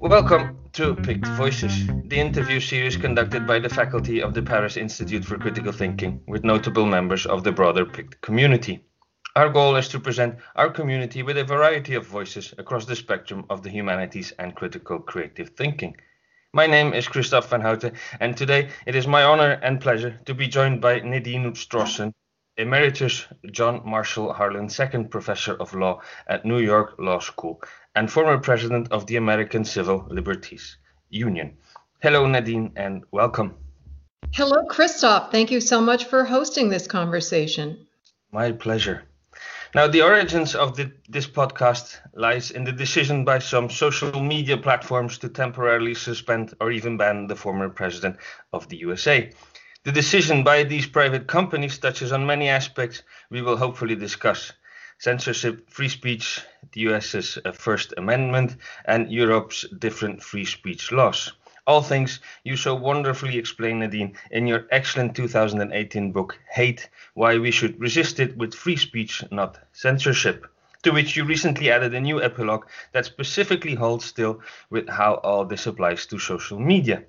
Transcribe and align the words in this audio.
Welcome 0.00 0.56
to 0.72 0.94
PICT 0.94 1.26
Voices, 1.36 1.86
the 2.06 2.18
interview 2.18 2.60
series 2.60 2.96
conducted 2.96 3.46
by 3.46 3.58
the 3.58 3.68
faculty 3.68 4.22
of 4.22 4.32
the 4.32 4.40
Paris 4.42 4.78
Institute 4.78 5.22
for 5.22 5.36
Critical 5.36 5.70
Thinking 5.70 6.22
with 6.26 6.44
notable 6.44 6.86
members 6.86 7.26
of 7.26 7.44
the 7.44 7.52
broader 7.52 7.84
PICT 7.84 8.22
community. 8.22 8.84
Our 9.36 9.50
goal 9.50 9.76
is 9.76 9.88
to 9.88 10.00
present 10.00 10.36
our 10.56 10.70
community 10.70 11.22
with 11.22 11.36
a 11.36 11.44
variety 11.44 11.94
of 11.94 12.06
voices 12.06 12.54
across 12.56 12.86
the 12.86 12.96
spectrum 12.96 13.44
of 13.50 13.62
the 13.62 13.70
humanities 13.70 14.32
and 14.38 14.54
critical 14.54 15.00
creative 15.00 15.50
thinking. 15.50 15.94
My 16.54 16.66
name 16.66 16.94
is 16.94 17.06
Christoph 17.06 17.50
van 17.50 17.60
Houten, 17.60 17.92
and 18.18 18.34
today 18.34 18.70
it 18.86 18.94
is 18.94 19.06
my 19.06 19.24
honor 19.24 19.60
and 19.62 19.78
pleasure 19.78 20.18
to 20.24 20.32
be 20.32 20.48
joined 20.48 20.80
by 20.80 21.00
Nadine 21.00 21.52
Strossen, 21.52 22.14
Emeritus 22.58 23.24
John 23.52 23.82
Marshall 23.84 24.32
Harlan 24.32 24.68
Second 24.68 25.12
Professor 25.12 25.54
of 25.54 25.72
Law 25.74 26.00
at 26.26 26.44
New 26.44 26.58
York 26.58 26.96
Law 26.98 27.20
School 27.20 27.62
and 27.94 28.10
former 28.10 28.36
President 28.36 28.90
of 28.90 29.06
the 29.06 29.14
American 29.14 29.64
Civil 29.64 30.04
Liberties 30.10 30.76
Union. 31.08 31.56
Hello, 32.00 32.26
Nadine, 32.26 32.72
and 32.74 33.04
welcome. 33.12 33.54
Hello, 34.32 34.64
Christoph. 34.66 35.30
Thank 35.30 35.52
you 35.52 35.60
so 35.60 35.80
much 35.80 36.06
for 36.06 36.24
hosting 36.24 36.68
this 36.68 36.88
conversation. 36.88 37.86
My 38.32 38.50
pleasure. 38.50 39.04
Now, 39.72 39.86
the 39.86 40.02
origins 40.02 40.56
of 40.56 40.76
the, 40.76 40.90
this 41.08 41.28
podcast 41.28 41.96
lies 42.14 42.50
in 42.50 42.64
the 42.64 42.72
decision 42.72 43.24
by 43.24 43.38
some 43.38 43.70
social 43.70 44.20
media 44.20 44.56
platforms 44.56 45.18
to 45.18 45.28
temporarily 45.28 45.94
suspend 45.94 46.54
or 46.60 46.72
even 46.72 46.96
ban 46.96 47.28
the 47.28 47.36
former 47.36 47.68
president 47.68 48.16
of 48.52 48.68
the 48.68 48.78
USA. 48.78 49.30
The 49.84 49.92
decision 49.92 50.42
by 50.42 50.64
these 50.64 50.88
private 50.88 51.28
companies 51.28 51.78
touches 51.78 52.10
on 52.10 52.26
many 52.26 52.48
aspects 52.48 53.04
we 53.30 53.42
will 53.42 53.56
hopefully 53.56 53.94
discuss 53.94 54.52
censorship, 54.98 55.70
free 55.70 55.88
speech, 55.88 56.40
the 56.72 56.80
US's 56.80 57.38
uh, 57.44 57.52
First 57.52 57.94
Amendment, 57.96 58.56
and 58.86 59.10
Europe's 59.10 59.64
different 59.78 60.20
free 60.20 60.44
speech 60.44 60.90
laws. 60.90 61.32
All 61.64 61.80
things 61.80 62.18
you 62.42 62.56
so 62.56 62.74
wonderfully 62.74 63.38
explain, 63.38 63.78
Nadine, 63.78 64.16
in 64.32 64.48
your 64.48 64.66
excellent 64.72 65.14
2018 65.14 66.10
book, 66.10 66.36
Hate 66.50 66.90
Why 67.14 67.38
We 67.38 67.52
Should 67.52 67.78
Resist 67.78 68.18
It 68.18 68.36
with 68.36 68.54
Free 68.54 68.76
Speech, 68.76 69.22
Not 69.30 69.58
Censorship, 69.72 70.48
to 70.82 70.90
which 70.90 71.16
you 71.16 71.24
recently 71.24 71.70
added 71.70 71.94
a 71.94 72.00
new 72.00 72.20
epilogue 72.20 72.66
that 72.90 73.06
specifically 73.06 73.76
holds 73.76 74.06
still 74.06 74.40
with 74.70 74.88
how 74.88 75.14
all 75.22 75.44
this 75.44 75.68
applies 75.68 76.04
to 76.06 76.18
social 76.18 76.58
media. 76.58 77.04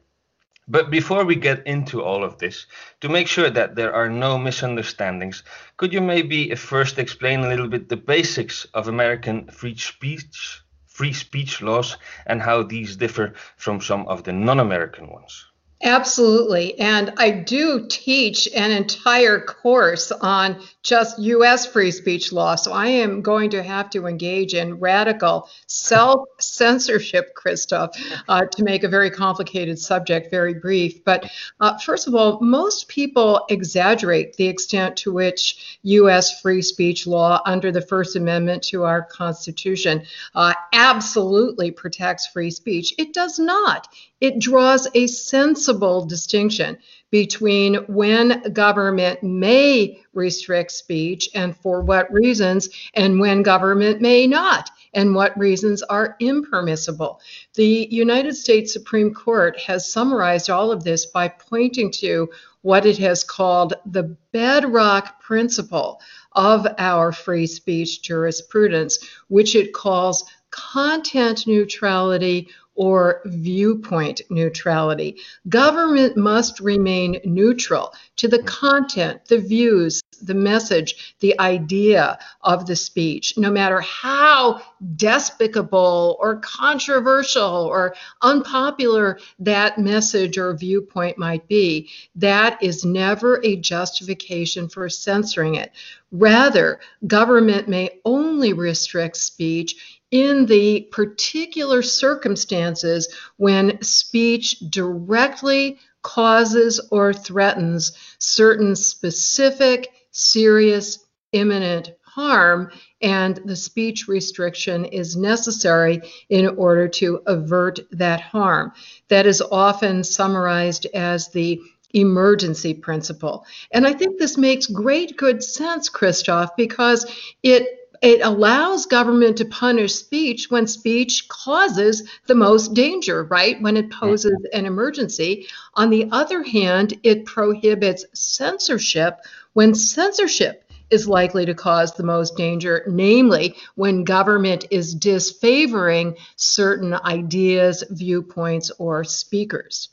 But 0.71 0.91
before 0.91 1.25
we 1.25 1.35
get 1.35 1.65
into 1.65 2.03
all 2.03 2.23
of 2.23 2.37
this, 2.37 2.67
to 3.01 3.09
make 3.09 3.27
sure 3.27 3.49
that 3.49 3.75
there 3.75 3.93
are 3.93 4.09
no 4.09 4.37
misunderstandings, 4.37 5.41
could 5.77 5.91
you 5.91 5.99
maybe 5.99 6.51
uh, 6.51 6.55
first 6.55 6.99
explain 6.99 7.39
a 7.39 7.49
little 7.49 7.67
bit 7.67 7.89
the 7.89 7.97
basics 7.97 8.65
of 8.73 8.87
American 8.87 9.47
free 9.49 9.75
speech 9.75 10.61
free 10.99 11.13
speech 11.13 11.61
laws 11.61 11.97
and 12.25 12.41
how 12.41 12.61
these 12.61 12.97
differ 12.97 13.33
from 13.55 13.79
some 13.79 14.05
of 14.09 14.25
the 14.25 14.33
non 14.33 14.59
American 14.59 15.07
ones. 15.07 15.45
Absolutely. 15.81 16.77
And 16.77 17.13
I 17.15 17.31
do 17.31 17.85
teach 17.89 18.49
an 18.53 18.69
entire 18.71 19.39
course 19.39 20.11
on 20.11 20.61
just 20.83 21.17
US 21.19 21.65
free 21.65 21.91
speech 21.91 22.33
law. 22.33 22.55
So 22.55 22.73
I 22.73 22.87
am 22.87 23.21
going 23.21 23.49
to 23.51 23.63
have 23.63 23.89
to 23.91 24.05
engage 24.05 24.53
in 24.53 24.79
radical 24.79 25.49
self 25.67 26.27
censorship, 26.41 27.33
Christoph, 27.35 27.91
uh, 28.27 28.45
to 28.45 28.63
make 28.63 28.83
a 28.83 28.89
very 28.89 29.09
complicated 29.09 29.79
subject 29.79 30.29
very 30.29 30.53
brief. 30.53 31.01
But 31.05 31.31
uh, 31.61 31.77
first 31.77 32.09
of 32.09 32.15
all, 32.15 32.41
most 32.41 32.89
people 32.89 33.45
exaggerate 33.49 34.35
the 34.35 34.47
extent 34.47 34.97
to 34.97 35.13
which 35.13 35.79
US 35.83 36.41
free 36.41 36.61
speech 36.61 37.07
law 37.07 37.41
under 37.45 37.71
the 37.71 37.81
First 37.81 38.17
Amendment 38.17 38.63
to 38.63 38.83
our 38.83 39.03
Constitution 39.03 40.03
uh, 40.35 40.53
absolutely 40.73 41.71
protects 41.71 42.27
free 42.27 42.51
speech. 42.51 42.93
It 42.97 43.13
does 43.13 43.39
not 43.39 43.87
it 44.21 44.39
draws 44.39 44.87
a 44.93 45.07
sensible 45.07 46.05
distinction 46.05 46.77
between 47.11 47.75
when 47.87 48.53
government 48.53 49.23
may 49.23 49.99
restrict 50.13 50.71
speech 50.71 51.29
and 51.33 51.55
for 51.57 51.81
what 51.81 52.11
reasons, 52.11 52.69
and 52.93 53.19
when 53.19 53.41
government 53.41 54.01
may 54.01 54.27
not, 54.27 54.69
and 54.93 55.15
what 55.15 55.37
reasons 55.37 55.81
are 55.83 56.15
impermissible. 56.19 57.19
The 57.55 57.87
United 57.89 58.35
States 58.35 58.73
Supreme 58.73 59.13
Court 59.13 59.59
has 59.59 59.91
summarized 59.91 60.49
all 60.49 60.71
of 60.71 60.83
this 60.83 61.05
by 61.07 61.29
pointing 61.29 61.91
to 61.93 62.29
what 62.61 62.85
it 62.85 62.97
has 62.97 63.23
called 63.23 63.73
the 63.85 64.15
bedrock 64.31 65.21
principle 65.21 66.01
of 66.33 66.67
our 66.77 67.11
free 67.11 67.47
speech 67.47 68.01
jurisprudence, 68.01 68.99
which 69.29 69.55
it 69.55 69.73
calls 69.73 70.25
content 70.51 71.47
neutrality 71.47 72.49
or 72.79 73.21
viewpoint 73.25 74.21
neutrality. 74.29 75.17
Government 75.49 76.15
must 76.15 76.61
remain 76.61 77.19
neutral 77.25 77.93
to 78.15 78.29
the 78.29 78.41
content, 78.43 79.19
the 79.25 79.37
views, 79.37 80.01
the 80.21 80.33
message, 80.33 81.13
the 81.19 81.37
idea 81.41 82.17
of 82.41 82.65
the 82.65 82.77
speech, 82.77 83.37
no 83.37 83.51
matter 83.51 83.81
how 83.81 84.61
despicable 84.95 86.15
or 86.21 86.37
controversial 86.37 87.65
or 87.65 87.93
unpopular 88.21 89.19
that 89.39 89.77
message 89.77 90.37
or 90.37 90.55
viewpoint 90.55 91.17
might 91.17 91.45
be. 91.49 91.89
That 92.15 92.63
is 92.63 92.85
never 92.85 93.41
a 93.43 93.57
justification 93.57 94.69
for 94.69 94.87
censoring 94.87 95.55
it. 95.55 95.73
Rather, 96.11 96.79
government 97.05 97.67
may 97.67 97.99
only 98.05 98.53
restrict 98.53 99.17
speech 99.17 99.98
in 100.11 100.45
the 100.47 100.87
particular 100.91 101.81
circumstances 101.81 103.13
when 103.37 103.81
speech 103.81 104.59
directly 104.69 105.77
causes 106.01 106.79
or 106.91 107.13
threatens 107.13 107.91
certain 108.17 108.75
specific, 108.75 109.89
serious, 110.11 110.99
imminent 111.31 111.91
harm, 112.03 112.71
and 113.01 113.39
the 113.45 113.55
speech 113.55 114.07
restriction 114.07 114.85
is 114.85 115.15
necessary 115.15 116.01
in 116.29 116.47
order 116.47 116.87
to 116.87 117.21
avert 117.27 117.79
that 117.91 118.19
harm. 118.19 118.71
That 119.09 119.27
is 119.27 119.41
often 119.51 120.03
summarized 120.03 120.87
as 120.93 121.29
the 121.29 121.61
emergency 121.93 122.73
principle. 122.73 123.45
And 123.71 123.85
I 123.85 123.93
think 123.93 124.19
this 124.19 124.37
makes 124.37 124.67
great 124.67 125.17
good 125.17 125.43
sense, 125.43 125.89
Christoph, 125.89 126.55
because 126.55 127.05
it 127.43 127.78
it 128.01 128.21
allows 128.21 128.85
government 128.85 129.37
to 129.37 129.45
punish 129.45 129.95
speech 129.95 130.49
when 130.49 130.67
speech 130.67 131.27
causes 131.27 132.09
the 132.27 132.35
most 132.35 132.73
danger, 132.73 133.23
right? 133.23 133.61
When 133.61 133.77
it 133.77 133.91
poses 133.91 134.37
an 134.53 134.65
emergency. 134.65 135.47
On 135.73 135.89
the 135.89 136.09
other 136.11 136.43
hand, 136.43 136.93
it 137.03 137.25
prohibits 137.25 138.05
censorship 138.13 139.19
when 139.53 139.75
censorship 139.75 140.63
is 140.89 141.07
likely 141.07 141.45
to 141.45 141.53
cause 141.53 141.93
the 141.93 142.03
most 142.03 142.35
danger, 142.35 142.83
namely 142.87 143.55
when 143.75 144.03
government 144.03 144.65
is 144.71 144.95
disfavoring 144.95 146.15
certain 146.35 146.93
ideas, 146.93 147.83
viewpoints, 147.89 148.71
or 148.79 149.03
speakers. 149.03 149.89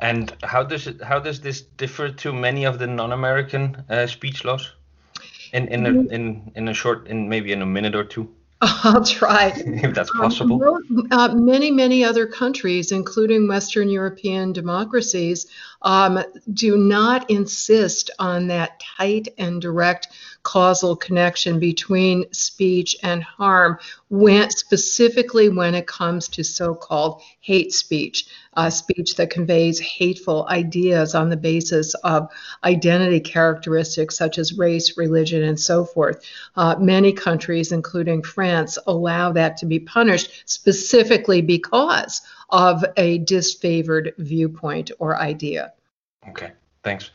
And 0.00 0.32
how 0.42 0.62
does 0.62 0.86
it 0.86 1.02
how 1.02 1.18
does 1.18 1.40
this 1.40 1.62
differ 1.62 2.10
to 2.10 2.32
many 2.32 2.64
of 2.64 2.78
the 2.78 2.86
non-American 2.86 3.84
uh, 3.88 4.06
speech 4.06 4.44
laws? 4.44 4.75
In 5.56 5.68
in 5.68 5.86
a, 5.86 5.90
mm-hmm. 5.90 6.12
in 6.12 6.52
in 6.54 6.68
a 6.68 6.74
short 6.74 7.08
in 7.08 7.28
maybe 7.28 7.52
in 7.52 7.62
a 7.62 7.66
minute 7.66 7.94
or 7.94 8.04
two 8.04 8.28
I'll 8.60 9.04
try. 9.04 9.52
if 9.56 9.94
that's 9.94 10.10
possible. 10.10 10.62
Um, 10.64 11.08
uh, 11.10 11.34
many, 11.34 11.70
many 11.70 12.02
other 12.02 12.26
countries, 12.26 12.90
including 12.90 13.48
Western 13.48 13.90
European 13.90 14.54
democracies, 14.54 15.46
um, 15.82 16.22
do 16.52 16.78
not 16.78 17.30
insist 17.30 18.10
on 18.18 18.46
that 18.46 18.80
tight 18.80 19.28
and 19.36 19.60
direct 19.60 20.08
causal 20.46 20.94
connection 20.94 21.58
between 21.58 22.24
speech 22.32 22.94
and 23.02 23.20
harm, 23.20 23.76
when, 24.10 24.48
specifically 24.48 25.48
when 25.48 25.74
it 25.74 25.88
comes 25.88 26.28
to 26.28 26.44
so 26.44 26.72
called 26.72 27.20
hate 27.40 27.72
speech, 27.72 28.28
uh, 28.54 28.70
speech 28.70 29.16
that 29.16 29.28
conveys 29.28 29.80
hateful 29.80 30.46
ideas 30.48 31.16
on 31.16 31.30
the 31.30 31.36
basis 31.36 31.94
of 32.04 32.28
identity 32.62 33.18
characteristics 33.18 34.16
such 34.16 34.38
as 34.38 34.56
race, 34.56 34.96
religion, 34.96 35.42
and 35.42 35.58
so 35.58 35.84
forth. 35.84 36.24
Uh, 36.54 36.76
many 36.78 37.12
countries, 37.12 37.72
including 37.72 38.22
France, 38.22 38.78
allow 38.86 39.32
that 39.32 39.56
to 39.56 39.66
be 39.66 39.80
punished 39.80 40.44
specifically 40.48 41.42
because 41.42 42.22
of 42.50 42.84
a 42.96 43.18
disfavored 43.18 44.12
viewpoint 44.18 44.92
or 45.00 45.16
idea. 45.16 45.72
Okay, 46.28 46.52
thanks. 46.84 47.10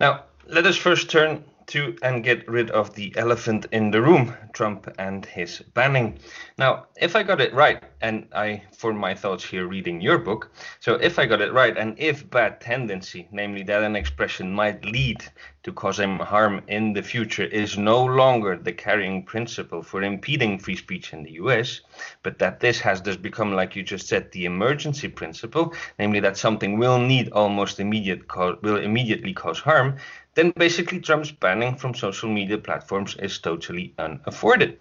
Now, 0.00 0.24
let 0.48 0.66
us 0.66 0.76
first 0.76 1.08
turn 1.08 1.44
to 1.66 1.96
and 2.02 2.24
get 2.24 2.48
rid 2.48 2.70
of 2.70 2.94
the 2.94 3.12
elephant 3.16 3.66
in 3.72 3.90
the 3.90 4.00
room, 4.02 4.34
Trump 4.52 4.92
and 4.98 5.24
his 5.24 5.60
banning. 5.74 6.18
Now, 6.58 6.86
if 6.96 7.16
I 7.16 7.22
got 7.22 7.40
it 7.40 7.54
right, 7.54 7.82
and 8.00 8.28
I 8.34 8.62
form 8.76 8.96
my 8.96 9.14
thoughts 9.14 9.44
here 9.44 9.66
reading 9.66 10.00
your 10.00 10.18
book, 10.18 10.50
so 10.80 10.94
if 10.94 11.18
I 11.18 11.26
got 11.26 11.40
it 11.40 11.52
right, 11.52 11.76
and 11.76 11.98
if 11.98 12.28
bad 12.30 12.60
tendency, 12.60 13.28
namely 13.32 13.62
that 13.64 13.82
an 13.82 13.96
expression 13.96 14.52
might 14.52 14.84
lead 14.84 15.24
to 15.62 15.72
causing 15.72 16.18
harm 16.18 16.60
in 16.68 16.92
the 16.92 17.02
future, 17.02 17.44
is 17.44 17.78
no 17.78 18.04
longer 18.04 18.56
the 18.56 18.72
carrying 18.72 19.22
principle 19.22 19.82
for 19.82 20.02
impeding 20.02 20.58
free 20.58 20.76
speech 20.76 21.12
in 21.12 21.22
the 21.22 21.32
US, 21.32 21.80
but 22.22 22.38
that 22.38 22.60
this 22.60 22.78
has 22.80 23.00
thus 23.00 23.16
become, 23.16 23.52
like 23.52 23.74
you 23.74 23.82
just 23.82 24.06
said, 24.06 24.30
the 24.32 24.44
emergency 24.44 25.08
principle, 25.08 25.72
namely 25.98 26.20
that 26.20 26.36
something 26.36 26.78
will 26.78 26.98
need 26.98 27.30
almost 27.32 27.80
immediate 27.80 28.28
co- 28.28 28.58
will 28.62 28.76
immediately 28.76 29.32
cause 29.32 29.58
harm, 29.58 29.96
then 30.34 30.52
basically 30.56 31.00
Trump's 31.00 31.30
banning 31.30 31.76
from 31.76 31.94
social 31.94 32.28
media 32.28 32.58
platforms 32.58 33.16
is 33.16 33.38
totally 33.38 33.94
unafforded. 33.98 34.76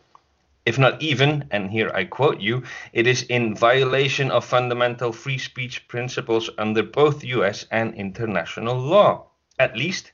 If 0.65 0.79
not 0.79 1.01
even, 1.01 1.47
and 1.51 1.69
here 1.69 1.91
I 1.93 2.05
quote 2.05 2.39
you, 2.39 2.63
it 2.93 3.05
is 3.05 3.23
in 3.23 3.53
violation 3.53 4.31
of 4.31 4.45
fundamental 4.45 5.11
free 5.11 5.37
speech 5.37 5.87
principles 5.87 6.49
under 6.57 6.81
both 6.81 7.23
US 7.23 7.65
and 7.69 7.93
international 7.95 8.75
law. 8.75 9.27
At 9.59 9.77
least, 9.77 10.11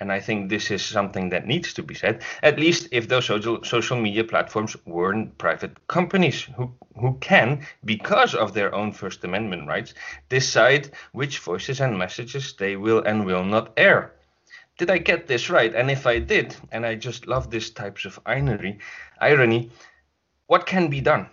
and 0.00 0.10
I 0.10 0.18
think 0.18 0.48
this 0.48 0.70
is 0.70 0.84
something 0.84 1.28
that 1.28 1.46
needs 1.46 1.72
to 1.74 1.82
be 1.82 1.94
said, 1.94 2.22
at 2.42 2.58
least 2.58 2.88
if 2.90 3.06
those 3.06 3.26
social, 3.26 3.62
social 3.62 4.00
media 4.00 4.24
platforms 4.24 4.74
weren't 4.86 5.36
private 5.38 5.86
companies 5.86 6.48
who, 6.56 6.72
who 6.98 7.18
can, 7.20 7.64
because 7.84 8.34
of 8.34 8.54
their 8.54 8.74
own 8.74 8.90
First 8.90 9.22
Amendment 9.22 9.68
rights, 9.68 9.94
decide 10.30 10.90
which 11.12 11.38
voices 11.38 11.80
and 11.80 11.98
messages 11.98 12.54
they 12.54 12.76
will 12.76 13.02
and 13.04 13.26
will 13.26 13.44
not 13.44 13.72
air 13.76 14.14
did 14.80 14.90
I 14.90 14.96
get 14.96 15.26
this 15.26 15.50
right? 15.50 15.74
And 15.74 15.90
if 15.90 16.06
I 16.06 16.18
did, 16.18 16.56
and 16.72 16.86
I 16.86 16.94
just 16.94 17.26
love 17.26 17.50
this 17.50 17.68
types 17.68 18.06
of 18.06 18.18
irony, 18.24 18.78
irony, 19.20 19.70
what 20.46 20.64
can 20.64 20.88
be 20.88 21.02
done? 21.02 21.28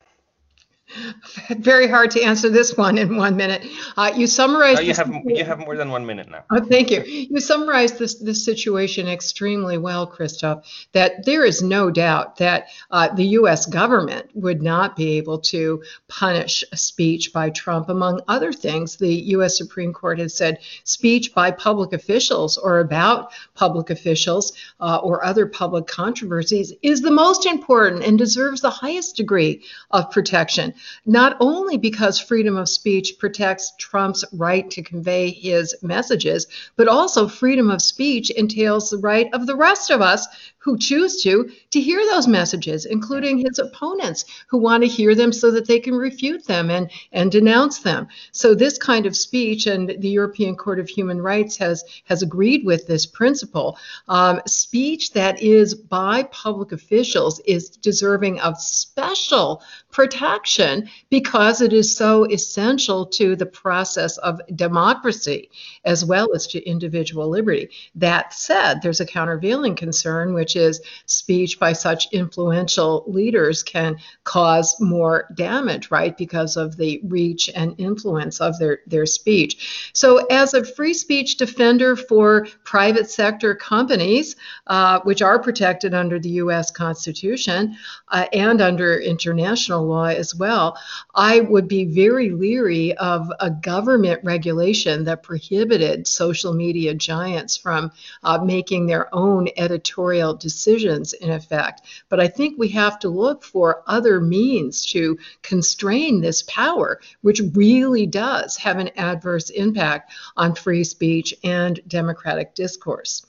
Very 1.49 1.87
hard 1.87 2.11
to 2.11 2.21
answer 2.21 2.49
this 2.49 2.77
one 2.77 2.97
in 2.97 3.17
one 3.17 3.35
minute. 3.35 3.65
Uh, 3.97 4.11
you 4.15 4.25
summarized. 4.25 4.79
No, 4.79 4.85
you 4.85 4.93
have 4.93 5.13
you 5.25 5.43
have 5.43 5.59
more 5.59 5.75
than 5.75 5.91
one 5.91 6.05
minute 6.05 6.29
now. 6.29 6.45
Oh, 6.49 6.63
thank 6.63 6.91
you. 6.91 7.03
You 7.03 7.39
summarized 7.39 7.99
this 7.99 8.15
this 8.15 8.43
situation 8.43 9.07
extremely 9.07 9.77
well, 9.77 10.07
Christoph. 10.07 10.65
That 10.93 11.25
there 11.25 11.43
is 11.43 11.61
no 11.61 11.91
doubt 11.91 12.37
that 12.37 12.67
uh, 12.89 13.13
the 13.13 13.25
U.S. 13.39 13.65
government 13.65 14.29
would 14.33 14.61
not 14.61 14.95
be 14.95 15.17
able 15.17 15.39
to 15.39 15.83
punish 16.07 16.63
speech 16.73 17.33
by 17.33 17.49
Trump, 17.49 17.89
among 17.89 18.21
other 18.27 18.53
things. 18.53 18.95
The 18.95 19.13
U.S. 19.13 19.57
Supreme 19.57 19.91
Court 19.91 20.19
has 20.19 20.35
said 20.35 20.59
speech 20.85 21.33
by 21.33 21.51
public 21.51 21.91
officials 21.91 22.57
or 22.57 22.79
about 22.79 23.31
public 23.55 23.89
officials 23.89 24.53
uh, 24.79 24.97
or 25.03 25.23
other 25.23 25.47
public 25.47 25.85
controversies 25.85 26.73
is 26.81 27.01
the 27.01 27.11
most 27.11 27.45
important 27.45 28.03
and 28.03 28.17
deserves 28.17 28.61
the 28.61 28.69
highest 28.69 29.17
degree 29.17 29.63
of 29.91 30.09
protection 30.11 30.73
not 31.05 31.37
only 31.39 31.77
because 31.77 32.19
freedom 32.19 32.57
of 32.57 32.69
speech 32.69 33.15
protects 33.19 33.73
Trump's 33.77 34.23
right 34.33 34.69
to 34.71 34.81
convey 34.81 35.31
his 35.31 35.75
messages, 35.81 36.47
but 36.75 36.87
also 36.87 37.27
freedom 37.27 37.69
of 37.69 37.81
speech 37.81 38.29
entails 38.31 38.89
the 38.89 38.97
right 38.97 39.29
of 39.33 39.45
the 39.47 39.55
rest 39.55 39.89
of 39.89 40.01
us 40.01 40.27
who 40.67 40.77
choose 40.77 41.23
to 41.23 41.49
to 41.71 41.79
hear 41.79 42.05
those 42.07 42.27
messages, 42.27 42.83
including 42.85 43.37
his 43.37 43.57
opponents 43.57 44.25
who 44.49 44.57
want 44.57 44.83
to 44.83 44.89
hear 44.89 45.15
them 45.15 45.31
so 45.31 45.49
that 45.49 45.65
they 45.65 45.79
can 45.79 45.95
refute 45.95 46.45
them 46.45 46.69
and, 46.69 46.91
and 47.13 47.31
denounce 47.31 47.79
them. 47.79 48.05
So 48.33 48.53
this 48.53 48.77
kind 48.77 49.05
of 49.05 49.15
speech, 49.15 49.65
and 49.65 49.95
the 49.97 50.09
European 50.09 50.57
Court 50.57 50.79
of 50.79 50.89
Human 50.89 51.21
Rights 51.21 51.55
has 51.55 51.85
has 52.03 52.21
agreed 52.21 52.65
with 52.65 52.85
this 52.85 53.05
principle. 53.05 53.77
Um, 54.09 54.41
speech 54.45 55.13
that 55.13 55.41
is 55.41 55.73
by 55.73 56.23
public 56.23 56.73
officials 56.73 57.39
is 57.45 57.69
deserving 57.69 58.41
of 58.41 58.59
special 58.59 59.63
protection 59.89 60.89
because 61.09 61.61
it 61.61 61.71
is 61.71 61.95
so 61.95 62.25
essential 62.25 63.05
to 63.05 63.37
the 63.37 63.45
process 63.45 64.17
of 64.17 64.41
democracy 64.53 65.49
as 65.85 66.03
well 66.03 66.27
as 66.35 66.45
to 66.47 66.69
individual 66.69 67.29
liberty. 67.29 67.69
That 67.95 68.33
said, 68.33 68.81
there's 68.81 68.99
a 68.99 69.05
countervailing 69.05 69.75
concern, 69.75 70.33
which 70.33 70.56
is 70.57 70.81
speech 71.05 71.59
by 71.59 71.73
such 71.73 72.11
influential 72.11 73.05
leaders 73.07 73.63
can 73.63 73.97
cause 74.23 74.75
more 74.81 75.29
damage, 75.35 75.89
right, 75.91 76.17
because 76.17 76.57
of 76.57 76.75
the 76.75 76.99
reach 77.05 77.49
and 77.55 77.75
influence 77.77 78.41
of 78.41 78.57
their, 78.59 78.79
their 78.87 79.05
speech. 79.05 79.91
So, 79.93 80.25
as 80.27 80.53
a 80.53 80.65
free 80.65 80.93
speech 80.93 81.37
defender 81.37 81.95
for 81.95 82.47
private 82.63 83.09
sector 83.09 83.55
companies, 83.55 84.35
uh, 84.67 84.99
which 85.01 85.21
are 85.21 85.39
protected 85.39 85.93
under 85.93 86.19
the 86.19 86.29
U.S. 86.43 86.71
Constitution 86.71 87.75
uh, 88.09 88.25
and 88.33 88.61
under 88.61 88.99
international 88.99 89.85
law 89.85 90.05
as 90.05 90.35
well, 90.35 90.77
I 91.15 91.41
would 91.41 91.67
be 91.67 91.85
very 91.85 92.29
leery 92.29 92.95
of 92.97 93.31
a 93.39 93.49
government 93.49 94.21
regulation 94.23 95.03
that 95.05 95.23
prohibited 95.23 96.07
social 96.07 96.53
media 96.53 96.93
giants 96.93 97.57
from 97.57 97.91
uh, 98.23 98.39
making 98.43 98.87
their 98.87 99.13
own 99.13 99.47
editorial 99.57 100.33
decisions, 100.39 101.13
in 101.13 101.31
effect. 101.31 101.81
But 102.09 102.19
I 102.19 102.27
think 102.27 102.57
we 102.57 102.69
have 102.69 102.99
to 102.99 103.09
look 103.09 103.43
for 103.43 103.83
other 103.87 104.19
means 104.19 104.85
to 104.87 105.17
constrain 105.41 106.21
this 106.21 106.41
power, 106.43 106.99
which 107.21 107.41
really 107.53 108.05
does 108.05 108.57
have 108.57 108.77
an 108.79 108.89
adverse 108.97 109.49
impact 109.49 110.13
on 110.35 110.55
free 110.55 110.83
speech 110.83 111.33
and 111.43 111.79
democratic 111.87 112.55
discourse. 112.55 113.25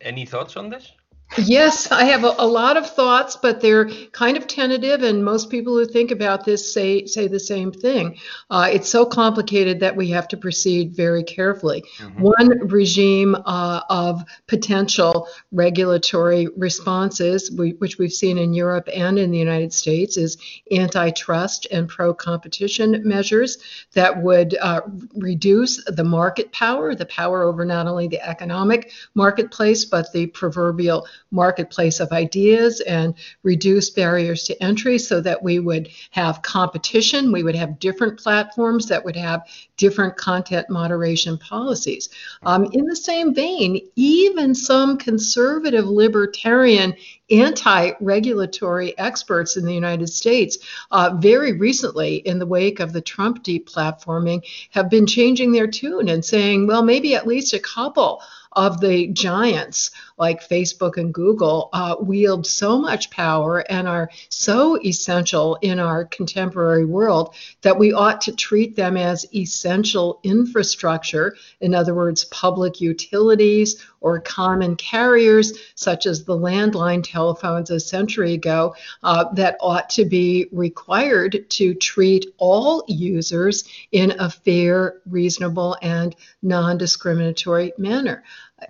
Any 0.00 0.26
thoughts 0.26 0.56
on 0.56 0.68
this? 0.68 0.92
Yes, 1.38 1.90
I 1.90 2.04
have 2.04 2.24
a, 2.24 2.34
a, 2.38 2.46
lot 2.46 2.76
of 2.76 2.88
thoughts, 2.88 3.36
but 3.36 3.60
they're 3.60 3.88
kind 4.12 4.36
of 4.36 4.46
tentative, 4.46 5.02
and 5.02 5.24
most 5.24 5.48
people 5.48 5.74
who 5.74 5.86
think 5.86 6.10
about 6.10 6.44
this 6.44 6.72
say 6.72 7.06
say 7.06 7.26
the 7.26 7.40
same 7.40 7.72
thing. 7.72 8.18
Uh, 8.50 8.68
it's 8.70 8.88
so 8.88 9.06
complicated 9.06 9.80
that 9.80 9.96
we 9.96 10.08
have 10.10 10.28
to 10.28 10.36
proceed 10.36 10.94
very 10.94 11.22
carefully. 11.22 11.84
Mm-hmm. 11.98 12.22
One 12.22 12.68
regime 12.68 13.34
uh, 13.46 13.80
of 13.88 14.22
potential 14.46 15.26
regulatory 15.52 16.48
responses, 16.56 17.50
we, 17.50 17.70
which 17.78 17.98
we've 17.98 18.12
seen 18.12 18.36
in 18.36 18.52
Europe 18.52 18.88
and 18.94 19.18
in 19.18 19.30
the 19.30 19.38
United 19.38 19.72
States, 19.72 20.18
is 20.18 20.36
antitrust 20.70 21.66
and 21.70 21.88
pro-competition 21.88 23.00
measures 23.08 23.58
that 23.94 24.22
would 24.22 24.56
uh, 24.60 24.82
reduce 25.14 25.82
the 25.84 26.04
market 26.04 26.52
power, 26.52 26.94
the 26.94 27.06
power 27.06 27.42
over 27.42 27.64
not 27.64 27.86
only 27.86 28.06
the 28.06 28.22
economic 28.28 28.92
marketplace 29.14 29.84
but 29.84 30.12
the 30.12 30.26
proverbial 30.26 31.06
marketplace 31.30 32.00
of 32.00 32.12
ideas 32.12 32.80
and 32.80 33.14
reduce 33.42 33.90
barriers 33.90 34.44
to 34.44 34.62
entry 34.62 34.98
so 34.98 35.20
that 35.20 35.42
we 35.42 35.58
would 35.58 35.88
have 36.10 36.42
competition. 36.42 37.32
We 37.32 37.42
would 37.42 37.56
have 37.56 37.78
different 37.78 38.18
platforms 38.18 38.86
that 38.86 39.04
would 39.04 39.16
have 39.16 39.42
different 39.76 40.16
content 40.16 40.68
moderation 40.70 41.38
policies. 41.38 42.08
Um, 42.42 42.66
in 42.72 42.84
the 42.84 42.96
same 42.96 43.34
vein, 43.34 43.80
even 43.96 44.54
some 44.54 44.98
conservative 44.98 45.86
libertarian 45.86 46.94
anti 47.30 47.92
regulatory 48.00 48.96
experts 48.98 49.56
in 49.56 49.64
the 49.64 49.74
United 49.74 50.08
States, 50.08 50.58
uh, 50.90 51.16
very 51.18 51.52
recently, 51.52 52.16
in 52.16 52.38
the 52.38 52.46
wake 52.46 52.80
of 52.80 52.92
the 52.92 53.00
Trump 53.00 53.42
deplatforming, 53.42 54.42
have 54.70 54.90
been 54.90 55.06
changing 55.06 55.52
their 55.52 55.66
tune 55.66 56.08
and 56.08 56.24
saying, 56.24 56.66
well, 56.66 56.82
maybe 56.82 57.14
at 57.14 57.26
least 57.26 57.54
a 57.54 57.58
couple 57.58 58.22
of 58.52 58.80
the 58.80 59.08
giants 59.08 59.90
like 60.22 60.48
Facebook 60.48 60.98
and 60.98 61.12
Google 61.12 61.68
uh, 61.72 61.96
wield 62.00 62.46
so 62.46 62.78
much 62.78 63.10
power 63.10 63.58
and 63.68 63.88
are 63.88 64.08
so 64.28 64.80
essential 64.84 65.58
in 65.62 65.80
our 65.80 66.04
contemporary 66.04 66.84
world 66.84 67.34
that 67.62 67.76
we 67.76 67.92
ought 67.92 68.20
to 68.20 68.32
treat 68.36 68.76
them 68.76 68.96
as 68.96 69.26
essential 69.34 70.20
infrastructure, 70.22 71.34
in 71.60 71.74
other 71.74 71.92
words, 71.92 72.24
public 72.26 72.80
utilities 72.80 73.84
or 74.00 74.20
common 74.20 74.76
carriers, 74.76 75.58
such 75.74 76.06
as 76.06 76.24
the 76.24 76.38
landline 76.38 77.02
telephones 77.02 77.70
a 77.70 77.80
century 77.80 78.34
ago, 78.34 78.76
uh, 79.02 79.24
that 79.32 79.56
ought 79.60 79.90
to 79.90 80.04
be 80.04 80.46
required 80.52 81.46
to 81.48 81.74
treat 81.74 82.26
all 82.38 82.84
users 82.86 83.64
in 83.90 84.12
a 84.20 84.30
fair, 84.30 84.98
reasonable, 85.06 85.76
and 85.82 86.14
non 86.42 86.78
discriminatory 86.78 87.72
manner. 87.76 88.22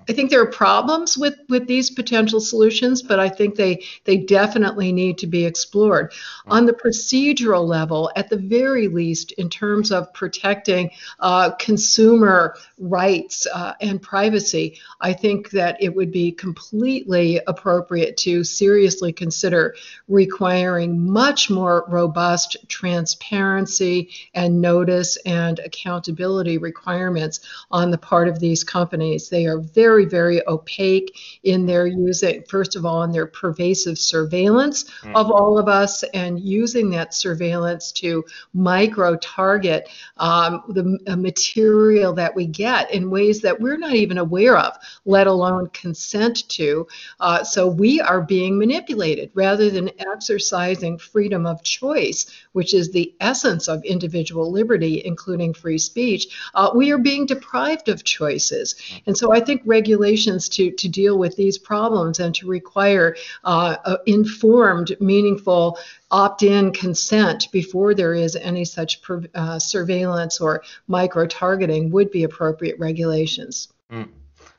I 0.09 0.13
think 0.13 0.31
there 0.31 0.41
are 0.41 0.51
problems 0.51 1.17
with, 1.19 1.39
with 1.49 1.67
these 1.67 1.91
potential 1.91 2.41
solutions, 2.41 3.03
but 3.03 3.21
I 3.21 3.29
think 3.29 3.57
they, 3.57 3.85
they 4.05 4.17
definitely 4.17 4.93
need 4.93 5.19
to 5.19 5.27
be 5.27 5.45
explored. 5.45 6.13
On 6.47 6.67
the 6.67 6.73
procedural 6.73 7.67
level, 7.67 8.11
at 8.17 8.29
the 8.29 8.37
very 8.37 8.89
least, 8.89 9.33
in 9.33 9.49
terms 9.49 9.93
of 9.93 10.13
protecting 10.15 10.91
uh, 11.21 11.51
consumer 11.53 12.57
rights 12.79 13.47
uh, 13.55 13.75
and 13.81 14.01
privacy, 14.03 14.79
I 15.01 15.13
think 15.13 15.51
that 15.51 15.77
it 15.81 15.95
would 15.95 16.11
be 16.11 16.33
completely 16.33 17.41
appropriate 17.47 18.17
to 18.19 18.45
seriously 18.45 19.13
consider 19.13 19.75
requiring 20.09 20.99
much 21.11 21.51
more 21.51 21.85
robust 21.89 22.57
transparency 22.69 24.11
and 24.35 24.61
notice 24.61 25.17
and 25.27 25.59
accountability 25.61 26.59
requirements 26.59 27.41
on 27.71 27.91
the 27.91 27.99
part 27.99 28.29
of 28.29 28.41
these 28.41 28.65
companies. 28.65 29.29
They 29.29 29.47
are 29.47 29.59
very 29.59 29.82
very, 29.83 30.05
very 30.05 30.41
opaque 30.47 31.11
in 31.43 31.67
their 31.67 31.87
using, 31.89 32.45
first 32.49 32.77
of 32.77 32.87
all, 32.87 33.03
in 33.03 33.11
their 33.11 33.27
pervasive 33.27 33.99
surveillance 33.99 34.85
mm. 35.03 35.15
of 35.17 35.29
all 35.31 35.59
of 35.59 35.67
us 35.67 36.05
and 36.15 36.39
using 36.39 36.89
that 36.91 37.13
surveillance 37.13 37.91
to 37.91 38.25
micro 38.55 39.17
target 39.17 39.89
um, 40.19 40.63
the 40.69 41.17
material 41.17 42.13
that 42.13 42.33
we 42.35 42.47
get 42.47 42.93
in 42.95 43.11
ways 43.11 43.41
that 43.41 43.59
we're 43.59 43.77
not 43.77 43.95
even 43.95 44.19
aware 44.19 44.57
of, 44.57 44.73
let 45.05 45.27
alone 45.27 45.69
consent 45.73 46.49
to. 46.49 46.87
Uh, 47.19 47.43
so 47.43 47.67
we 47.67 48.01
are 48.01 48.23
being 48.23 48.57
manipulated 48.57 49.31
rather 49.35 49.69
than 49.69 49.91
exercising 49.99 50.97
freedom 50.97 51.45
of 51.45 51.63
choice, 51.65 52.27
which 52.53 52.73
is 52.73 52.91
the 52.91 53.13
essence 53.21 53.67
of 53.67 53.83
individual 53.85 54.53
liberty, 54.53 55.03
including 55.05 55.53
free 55.53 55.79
speech. 55.79 56.29
Uh, 56.55 56.71
we 56.73 56.93
are 56.93 56.99
being 56.99 57.27
deprived 57.27 57.89
of 57.89 58.05
choices. 58.05 58.77
And 59.07 59.17
so 59.17 59.33
I 59.33 59.41
think 59.41 59.63
regulations 59.73 60.49
to, 60.51 60.71
to 60.73 60.89
deal 60.89 61.19
with 61.19 61.35
these 61.37 61.59
problems 61.59 62.21
and 62.21 62.35
to 62.35 62.47
require 62.47 63.17
uh, 63.45 63.97
informed, 64.07 64.95
meaningful 65.01 65.79
opt 66.11 66.43
in 66.43 66.73
consent 66.73 67.49
before 67.53 67.95
there 67.95 68.15
is 68.15 68.37
any 68.37 68.65
such 68.65 69.01
uh, 69.35 69.59
surveillance 69.59 70.41
or 70.41 70.63
micro 70.89 71.27
targeting 71.27 71.91
would 71.91 72.11
be 72.11 72.25
appropriate 72.25 72.79
regulations. 72.79 73.69
Mm. 73.91 74.09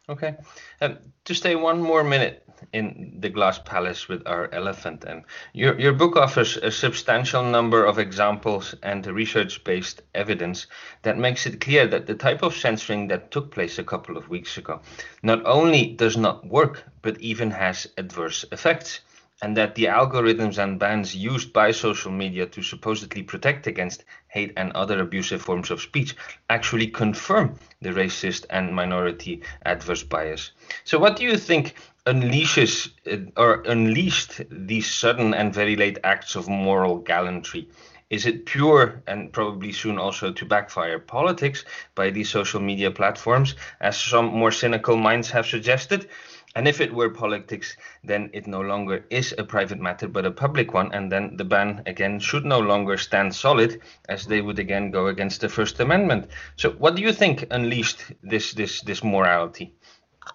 Okay. 0.10 0.36
Um, 0.82 0.98
to 1.25 1.34
stay 1.34 1.55
one 1.55 1.82
more 1.82 2.03
minute 2.03 2.42
in 2.72 3.17
the 3.20 3.29
glass 3.29 3.60
palace 3.60 4.08
with 4.08 4.25
our 4.25 4.53
elephant. 4.53 5.03
And 5.03 5.24
your, 5.53 5.79
your 5.79 5.93
book 5.93 6.15
offers 6.15 6.58
a 6.58 6.72
substantial 6.72 7.43
number 7.43 7.86
of 7.86 8.00
examples 8.00 8.75
and 8.84 9.05
research 9.08 9.63
based 9.63 10.01
evidence 10.15 10.67
that 11.01 11.17
makes 11.17 11.46
it 11.46 11.62
clear 11.62 11.88
that 11.88 12.05
the 12.05 12.15
type 12.15 12.43
of 12.43 12.55
censoring 12.55 13.08
that 13.10 13.32
took 13.32 13.51
place 13.51 13.79
a 13.79 13.84
couple 13.84 14.17
of 14.17 14.29
weeks 14.29 14.58
ago 14.58 14.82
not 15.22 15.46
only 15.46 15.93
does 15.93 16.17
not 16.17 16.46
work, 16.48 16.84
but 17.01 17.20
even 17.20 17.51
has 17.51 17.88
adverse 17.98 18.46
effects 18.51 19.01
and 19.43 19.58
that 19.58 19.75
the 19.75 19.86
algorithms 19.86 20.58
and 20.58 20.79
bans 20.79 21.13
used 21.13 21.51
by 21.51 21.70
social 21.70 22.12
media 22.12 22.46
to 22.46 22.62
supposedly 22.62 23.22
protect 23.22 23.67
against 23.67 24.05
hate 24.29 24.53
and 24.55 24.72
other 24.72 25.01
abusive 25.01 25.41
forms 25.41 25.70
of 25.70 25.82
speech 25.82 26.15
actually 26.50 26.88
confirm 26.88 27.53
the 27.82 27.89
racist 27.89 28.46
and 28.50 28.74
minority 28.74 29.41
adverse 29.65 30.01
bias. 30.01 30.51
So, 30.86 30.98
what 30.98 31.17
do 31.17 31.25
you 31.25 31.36
think 31.36 31.75
unleashes 32.05 32.91
or 33.38 33.62
unleashed 33.62 34.41
these 34.50 34.91
sudden 34.91 35.33
and 35.33 35.53
very 35.53 35.75
late 35.75 36.00
acts 36.03 36.36
of 36.36 36.50
moral 36.50 36.98
gallantry? 36.98 37.69
Is 38.10 38.25
it 38.25 38.45
pure 38.45 39.01
and 39.07 39.31
probably 39.31 39.72
soon 39.72 39.98
also 39.98 40.31
to 40.31 40.45
backfire 40.45 41.00
politics 41.00 41.65
by 41.95 42.10
these 42.10 42.29
social 42.29 42.60
media 42.60 42.91
platforms, 42.91 43.55
as 43.79 43.98
some 43.98 44.25
more 44.25 44.51
cynical 44.51 44.98
minds 44.98 45.31
have 45.31 45.48
suggested? 45.48 46.10
And 46.55 46.67
if 46.67 46.79
it 46.81 46.93
were 46.93 47.10
politics, 47.10 47.75
then 48.03 48.29
it 48.31 48.45
no 48.45 48.62
longer 48.62 49.05
is 49.10 49.33
a 49.38 49.43
private 49.43 49.79
matter 49.79 50.07
but 50.07 50.25
a 50.25 50.31
public 50.31 50.74
one, 50.74 50.91
and 50.93 51.12
then 51.12 51.38
the 51.38 51.45
ban 51.45 51.81
again 51.88 52.19
should 52.19 52.45
no 52.45 52.60
longer 52.60 52.98
stand 52.98 53.33
solid, 53.33 53.81
as 54.07 54.27
they 54.27 54.41
would 54.41 54.60
again 54.60 54.91
go 54.91 55.07
against 55.07 55.41
the 55.41 55.50
First 55.50 55.79
Amendment. 55.79 56.27
So, 56.55 56.72
what 56.74 56.95
do 56.95 57.01
you 57.01 57.13
think 57.13 57.48
unleashed 57.50 58.12
this 58.22 58.53
this 58.53 58.81
this 58.81 59.03
morality? 59.03 59.74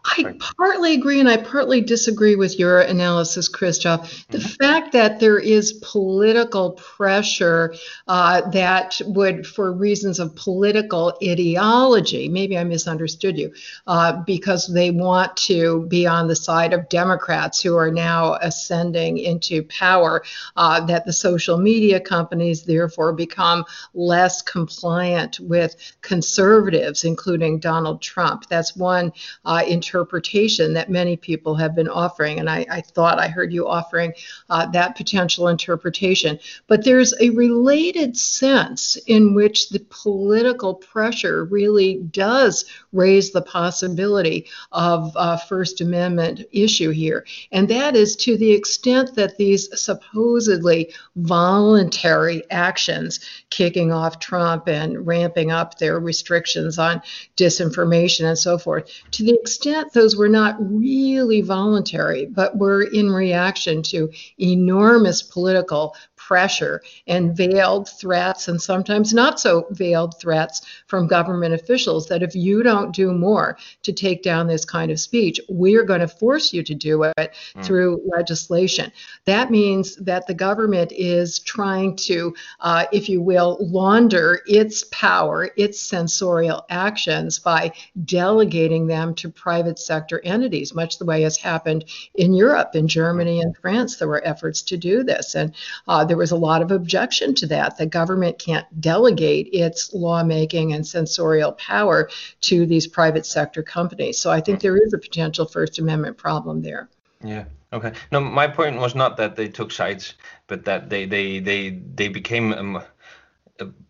I 0.04 0.34
partly 0.56 0.94
agree 0.94 1.20
and 1.20 1.28
I 1.28 1.36
partly 1.36 1.80
disagree 1.80 2.36
with 2.36 2.58
your 2.58 2.80
analysis, 2.80 3.48
Christoph. 3.48 4.26
The 4.28 4.38
mm-hmm. 4.38 4.48
fact 4.48 4.92
that 4.92 5.20
there 5.20 5.38
is 5.38 5.74
political 5.82 6.72
pressure 6.72 7.74
uh, 8.06 8.48
that 8.50 9.00
would, 9.06 9.46
for 9.46 9.72
reasons 9.72 10.18
of 10.18 10.34
political 10.34 11.16
ideology, 11.22 12.28
maybe 12.28 12.58
I 12.58 12.64
misunderstood 12.64 13.38
you, 13.38 13.52
uh, 13.86 14.22
because 14.24 14.66
they 14.66 14.90
want 14.90 15.36
to 15.38 15.86
be 15.86 16.06
on 16.06 16.28
the 16.28 16.36
side 16.36 16.72
of 16.72 16.88
Democrats 16.88 17.60
who 17.62 17.76
are 17.76 17.90
now 17.90 18.34
ascending 18.34 19.18
into 19.18 19.62
power, 19.64 20.22
uh, 20.56 20.84
that 20.86 21.06
the 21.06 21.12
social 21.12 21.58
media 21.58 22.00
companies 22.00 22.62
therefore 22.62 23.12
become 23.12 23.64
less 23.94 24.42
compliant 24.42 25.38
with 25.40 25.76
conservatives, 26.02 27.04
including 27.04 27.58
Donald 27.58 28.00
Trump. 28.00 28.46
That's 28.48 28.76
one 28.76 29.12
uh, 29.44 29.62
interpretation 29.78 30.74
that 30.74 30.90
many 30.90 31.16
people 31.16 31.54
have 31.54 31.74
been 31.76 31.88
offering. 31.88 32.40
And 32.40 32.50
I, 32.50 32.66
I 32.68 32.80
thought 32.80 33.20
I 33.20 33.28
heard 33.28 33.52
you 33.52 33.68
offering 33.68 34.12
uh, 34.50 34.66
that 34.72 34.96
potential 34.96 35.46
interpretation. 35.46 36.38
But 36.66 36.84
there's 36.84 37.14
a 37.20 37.30
related 37.30 38.16
sense 38.16 38.96
in 39.06 39.34
which 39.34 39.68
the 39.68 39.84
political 40.02 40.74
pressure 40.74 41.44
really 41.44 41.90
does 42.10 42.64
raise 42.92 43.30
the 43.30 43.42
possibility 43.42 44.46
of 44.72 45.12
a 45.14 45.38
First 45.38 45.80
Amendment 45.80 46.40
issue 46.50 46.90
here. 46.90 47.24
And 47.52 47.68
that 47.68 47.94
is 47.94 48.16
to 48.16 48.36
the 48.36 48.50
extent 48.50 49.14
that 49.14 49.36
these 49.36 49.68
supposedly 49.80 50.92
voluntary 51.14 52.42
actions, 52.50 53.20
kicking 53.50 53.92
off 53.92 54.18
Trump 54.18 54.68
and 54.68 55.06
ramping 55.06 55.52
up 55.52 55.78
their 55.78 56.00
restrictions 56.00 56.78
on 56.78 57.00
disinformation 57.36 58.24
and 58.24 58.38
so 58.38 58.58
forth, 58.58 58.90
to 59.12 59.22
the 59.22 59.34
extent 59.34 59.67
extent 59.68 59.92
those 59.92 60.16
were 60.16 60.28
not 60.28 60.56
really 60.60 61.40
voluntary, 61.40 62.26
but 62.26 62.56
were 62.56 62.82
in 62.82 63.10
reaction 63.10 63.82
to 63.82 64.10
enormous 64.40 65.22
political 65.22 65.94
pressure 66.28 66.82
and 67.06 67.34
veiled 67.34 67.88
threats, 67.88 68.48
and 68.48 68.60
sometimes 68.60 69.14
not 69.14 69.40
so 69.40 69.66
veiled 69.70 70.20
threats 70.20 70.60
from 70.86 71.06
government 71.06 71.54
officials 71.54 72.06
that 72.06 72.22
if 72.22 72.34
you 72.34 72.62
don't 72.62 72.94
do 72.94 73.14
more 73.14 73.56
to 73.82 73.94
take 73.94 74.22
down 74.22 74.46
this 74.46 74.66
kind 74.66 74.90
of 74.90 75.00
speech, 75.00 75.40
we're 75.48 75.84
going 75.84 76.00
to 76.00 76.06
force 76.06 76.52
you 76.52 76.62
to 76.62 76.74
do 76.74 77.04
it 77.04 77.14
mm. 77.16 77.64
through 77.64 78.02
legislation. 78.14 78.92
That 79.24 79.50
means 79.50 79.96
that 79.96 80.26
the 80.26 80.34
government 80.34 80.92
is 80.92 81.38
trying 81.38 81.96
to, 82.08 82.34
uh, 82.60 82.84
if 82.92 83.08
you 83.08 83.22
will, 83.22 83.56
launder 83.58 84.42
its 84.46 84.84
power, 84.90 85.48
its 85.56 85.80
censorial 85.80 86.66
actions 86.68 87.38
by 87.38 87.72
delegating 88.04 88.86
them 88.86 89.14
to 89.14 89.30
private 89.30 89.78
sector 89.78 90.20
entities, 90.24 90.74
much 90.74 90.98
the 90.98 91.06
way 91.06 91.22
has 91.22 91.38
happened 91.38 91.86
in 92.16 92.34
Europe, 92.34 92.74
in 92.74 92.86
Germany, 92.86 93.40
and 93.40 93.56
France. 93.56 93.96
There 93.96 94.08
were 94.08 94.26
efforts 94.26 94.60
to 94.64 94.76
do 94.76 95.02
this. 95.04 95.34
And 95.34 95.54
uh, 95.86 96.04
there 96.04 96.17
was 96.18 96.32
a 96.32 96.36
lot 96.36 96.62
of 96.62 96.70
objection 96.70 97.34
to 97.36 97.46
that. 97.46 97.78
The 97.78 97.86
government 97.86 98.38
can't 98.38 98.66
delegate 98.80 99.48
its 99.52 99.94
lawmaking 99.94 100.72
and 100.72 100.86
censorial 100.86 101.52
power 101.52 102.10
to 102.42 102.66
these 102.66 102.86
private 102.86 103.24
sector 103.24 103.62
companies. 103.62 104.18
So 104.18 104.30
I 104.30 104.40
think 104.40 104.60
there 104.60 104.76
is 104.76 104.92
a 104.92 104.98
potential 104.98 105.46
First 105.46 105.78
Amendment 105.78 106.18
problem 106.18 106.62
there. 106.62 106.88
Yeah. 107.24 107.44
Okay. 107.72 107.92
No, 108.12 108.20
my 108.20 108.46
point 108.46 108.76
was 108.78 108.94
not 108.94 109.16
that 109.18 109.36
they 109.36 109.48
took 109.48 109.70
sides, 109.72 110.14
but 110.46 110.64
that 110.64 110.88
they 110.88 111.04
they 111.04 111.38
they 111.38 111.70
they 111.70 112.08
became 112.08 112.52
um, 112.52 112.82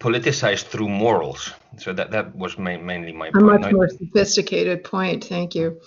politicized 0.01 0.65
through 0.65 0.89
morals. 0.89 1.53
So 1.77 1.93
that 1.93 2.11
that 2.11 2.35
was 2.35 2.59
ma- 2.59 2.79
mainly 2.79 3.13
my 3.13 3.31
point. 3.31 3.45
A 3.45 3.59
much 3.59 3.73
more 3.73 3.89
sophisticated 3.89 4.83
point. 4.85 5.25
Thank 5.25 5.55
you. 5.55 5.81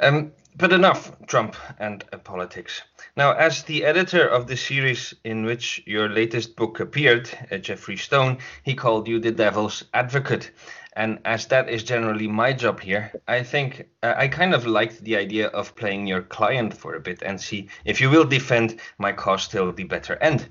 Um, 0.00 0.32
but 0.58 0.72
enough 0.72 1.12
Trump 1.26 1.54
and 1.78 2.04
uh, 2.12 2.18
politics. 2.18 2.82
Now, 3.16 3.32
as 3.32 3.62
the 3.62 3.84
editor 3.84 4.26
of 4.26 4.46
the 4.46 4.56
series 4.56 5.12
in 5.24 5.44
which 5.44 5.82
your 5.86 6.08
latest 6.08 6.56
book 6.56 6.80
appeared, 6.80 7.28
uh, 7.50 7.58
Geoffrey 7.58 7.96
Stone, 7.96 8.38
he 8.62 8.74
called 8.74 9.06
you 9.06 9.18
the 9.18 9.32
devil's 9.32 9.84
advocate. 9.92 10.50
And 10.94 11.18
as 11.26 11.46
that 11.48 11.68
is 11.68 11.82
generally 11.82 12.26
my 12.26 12.54
job 12.54 12.80
here, 12.80 13.12
I 13.28 13.42
think 13.42 13.86
uh, 14.02 14.14
I 14.16 14.28
kind 14.28 14.54
of 14.54 14.66
liked 14.66 15.04
the 15.04 15.16
idea 15.16 15.48
of 15.48 15.76
playing 15.76 16.06
your 16.06 16.22
client 16.22 16.72
for 16.72 16.94
a 16.94 17.00
bit 17.00 17.22
and 17.22 17.38
see 17.38 17.68
if 17.84 18.00
you 18.00 18.08
will 18.08 18.24
defend 18.24 18.80
my 18.98 19.12
cause 19.12 19.48
till 19.48 19.72
the 19.72 19.84
better 19.84 20.16
end. 20.22 20.48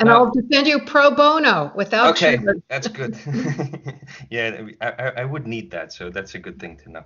And 0.00 0.10
I'll 0.10 0.30
defend 0.30 0.66
you 0.66 0.80
pro 0.80 1.10
bono 1.10 1.72
without. 1.74 2.10
Okay, 2.10 2.38
that's 2.68 2.88
good. 2.88 3.16
yeah, 4.30 4.66
I, 4.80 5.12
I, 5.16 5.24
would 5.24 5.46
need 5.46 5.70
that, 5.70 5.92
so 5.92 6.10
that's 6.10 6.34
a 6.34 6.38
good 6.38 6.58
thing 6.58 6.76
to 6.78 6.90
know. 6.90 7.04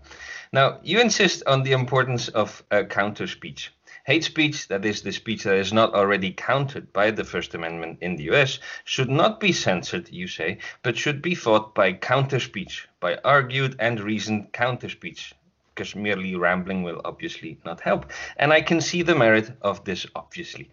Now, 0.53 0.81
you 0.83 1.01
insist 1.01 1.43
on 1.47 1.63
the 1.63 1.73
importance 1.73 2.29
of 2.29 2.63
uh, 2.71 2.85
counter 2.85 3.27
speech. 3.27 3.73
Hate 4.05 4.25
speech, 4.25 4.69
that 4.69 4.85
is 4.85 5.03
the 5.03 5.13
speech 5.13 5.45
that 5.45 5.57
is 5.57 5.73
not 5.73 5.95
already 5.95 6.31
countered 6.31 6.93
by 6.93 7.11
the 7.11 7.25
First 7.25 7.55
Amendment 7.55 7.99
in 8.01 8.17
the 8.17 8.31
US, 8.31 8.59
should 8.85 9.11
not 9.11 9.39
be 9.39 9.53
censored, 9.53 10.09
you 10.11 10.27
say, 10.27 10.59
but 10.83 10.97
should 10.97 11.21
be 11.21 11.35
fought 11.35 11.75
by 11.75 11.93
counter 11.93 12.41
speech, 12.41 12.89
by 13.01 13.19
argued 13.25 13.77
and 13.79 14.01
reasoned 14.01 14.53
counter 14.53 14.89
speech, 14.89 15.35
because 15.75 15.95
merely 15.95 16.35
rambling 16.37 16.83
will 16.83 17.03
obviously 17.05 17.59
not 17.67 17.81
help. 17.81 18.11
And 18.39 18.53
I 18.53 18.63
can 18.63 18.81
see 18.81 19.03
the 19.03 19.15
merit 19.15 19.53
of 19.61 19.85
this, 19.85 20.07
obviously. 20.15 20.71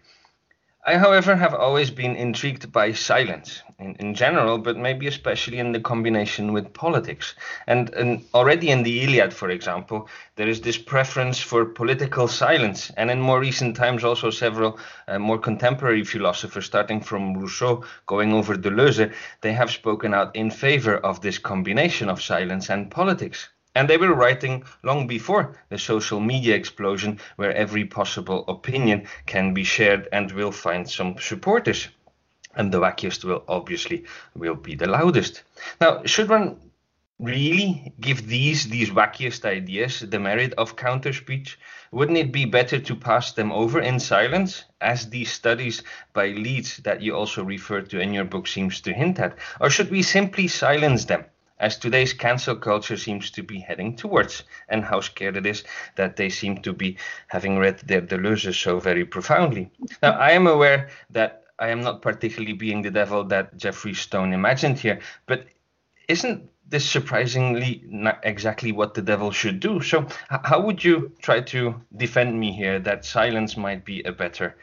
I, 0.88 0.98
however, 0.98 1.34
have 1.34 1.52
always 1.52 1.90
been 1.90 2.14
intrigued 2.14 2.70
by 2.70 2.92
silence 2.92 3.60
in, 3.80 3.96
in 3.96 4.14
general, 4.14 4.56
but 4.56 4.76
maybe 4.76 5.08
especially 5.08 5.58
in 5.58 5.72
the 5.72 5.80
combination 5.80 6.52
with 6.52 6.72
politics. 6.72 7.34
And, 7.66 7.90
and 7.94 8.24
already 8.32 8.70
in 8.70 8.84
the 8.84 9.02
Iliad, 9.02 9.34
for 9.34 9.50
example, 9.50 10.08
there 10.36 10.46
is 10.46 10.60
this 10.60 10.78
preference 10.78 11.40
for 11.40 11.64
political 11.64 12.28
silence. 12.28 12.92
And 12.96 13.10
in 13.10 13.20
more 13.20 13.40
recent 13.40 13.74
times, 13.74 14.04
also 14.04 14.30
several 14.30 14.78
uh, 15.08 15.18
more 15.18 15.38
contemporary 15.38 16.04
philosophers, 16.04 16.66
starting 16.66 17.00
from 17.00 17.34
Rousseau, 17.36 17.84
going 18.06 18.32
over 18.32 18.54
Deleuze, 18.54 19.12
they 19.40 19.54
have 19.54 19.72
spoken 19.72 20.14
out 20.14 20.36
in 20.36 20.52
favor 20.52 20.98
of 20.98 21.20
this 21.20 21.38
combination 21.38 22.08
of 22.08 22.22
silence 22.22 22.70
and 22.70 22.92
politics. 22.92 23.48
And 23.76 23.90
they 23.90 23.98
were 23.98 24.14
writing 24.14 24.64
long 24.82 25.06
before 25.06 25.54
the 25.68 25.76
social 25.76 26.18
media 26.18 26.56
explosion, 26.56 27.20
where 27.36 27.54
every 27.54 27.84
possible 27.84 28.42
opinion 28.48 29.06
can 29.26 29.52
be 29.52 29.64
shared 29.64 30.08
and 30.12 30.32
will 30.32 30.50
find 30.50 30.88
some 30.88 31.18
supporters. 31.18 31.88
And 32.54 32.72
the 32.72 32.80
wackiest 32.80 33.22
will 33.22 33.44
obviously 33.46 34.04
will 34.34 34.54
be 34.54 34.76
the 34.76 34.88
loudest. 34.88 35.42
Now, 35.78 36.02
should 36.06 36.30
one 36.30 36.56
really 37.18 37.92
give 38.00 38.26
these 38.26 38.66
these 38.66 38.88
wackiest 38.90 39.44
ideas 39.44 40.00
the 40.00 40.20
merit 40.20 40.54
of 40.56 40.76
counter 40.76 41.12
speech? 41.12 41.58
Wouldn't 41.92 42.16
it 42.16 42.32
be 42.32 42.46
better 42.46 42.78
to 42.78 42.96
pass 42.96 43.32
them 43.32 43.52
over 43.52 43.80
in 43.80 44.00
silence, 44.00 44.64
as 44.80 45.10
these 45.10 45.30
studies 45.30 45.82
by 46.14 46.28
Leeds 46.28 46.78
that 46.78 47.02
you 47.02 47.14
also 47.14 47.44
refer 47.44 47.82
to 47.82 48.00
in 48.00 48.14
your 48.14 48.24
book 48.24 48.48
seems 48.48 48.80
to 48.80 48.94
hint 48.94 49.20
at? 49.20 49.36
Or 49.60 49.68
should 49.68 49.90
we 49.90 50.02
simply 50.02 50.48
silence 50.48 51.04
them? 51.04 51.26
As 51.58 51.78
today's 51.78 52.12
cancel 52.12 52.56
culture 52.56 52.98
seems 52.98 53.30
to 53.30 53.42
be 53.42 53.60
heading 53.60 53.96
towards, 53.96 54.42
and 54.68 54.84
how 54.84 55.00
scared 55.00 55.38
it 55.38 55.46
is 55.46 55.64
that 55.94 56.16
they 56.16 56.28
seem 56.28 56.58
to 56.62 56.72
be 56.74 56.98
having 57.28 57.58
read 57.58 57.78
their 57.78 58.02
Deleuze 58.02 58.54
so 58.54 58.78
very 58.78 59.06
profoundly. 59.06 59.70
Now, 60.02 60.12
I 60.12 60.32
am 60.32 60.46
aware 60.46 60.90
that 61.10 61.44
I 61.58 61.68
am 61.68 61.80
not 61.80 62.02
particularly 62.02 62.52
being 62.52 62.82
the 62.82 62.90
devil 62.90 63.24
that 63.24 63.56
Geoffrey 63.56 63.94
Stone 63.94 64.34
imagined 64.34 64.78
here, 64.78 65.00
but 65.24 65.46
isn't 66.08 66.50
this 66.68 66.88
surprisingly 66.88 67.82
not 67.86 68.20
exactly 68.22 68.72
what 68.72 68.92
the 68.92 69.02
devil 69.02 69.30
should 69.32 69.60
do? 69.60 69.80
So, 69.80 70.06
how 70.28 70.60
would 70.60 70.84
you 70.84 71.12
try 71.22 71.40
to 71.40 71.80
defend 71.96 72.38
me 72.38 72.52
here 72.52 72.78
that 72.80 73.06
silence 73.06 73.56
might 73.56 73.84
be 73.84 74.02
a 74.02 74.12
better 74.12 74.56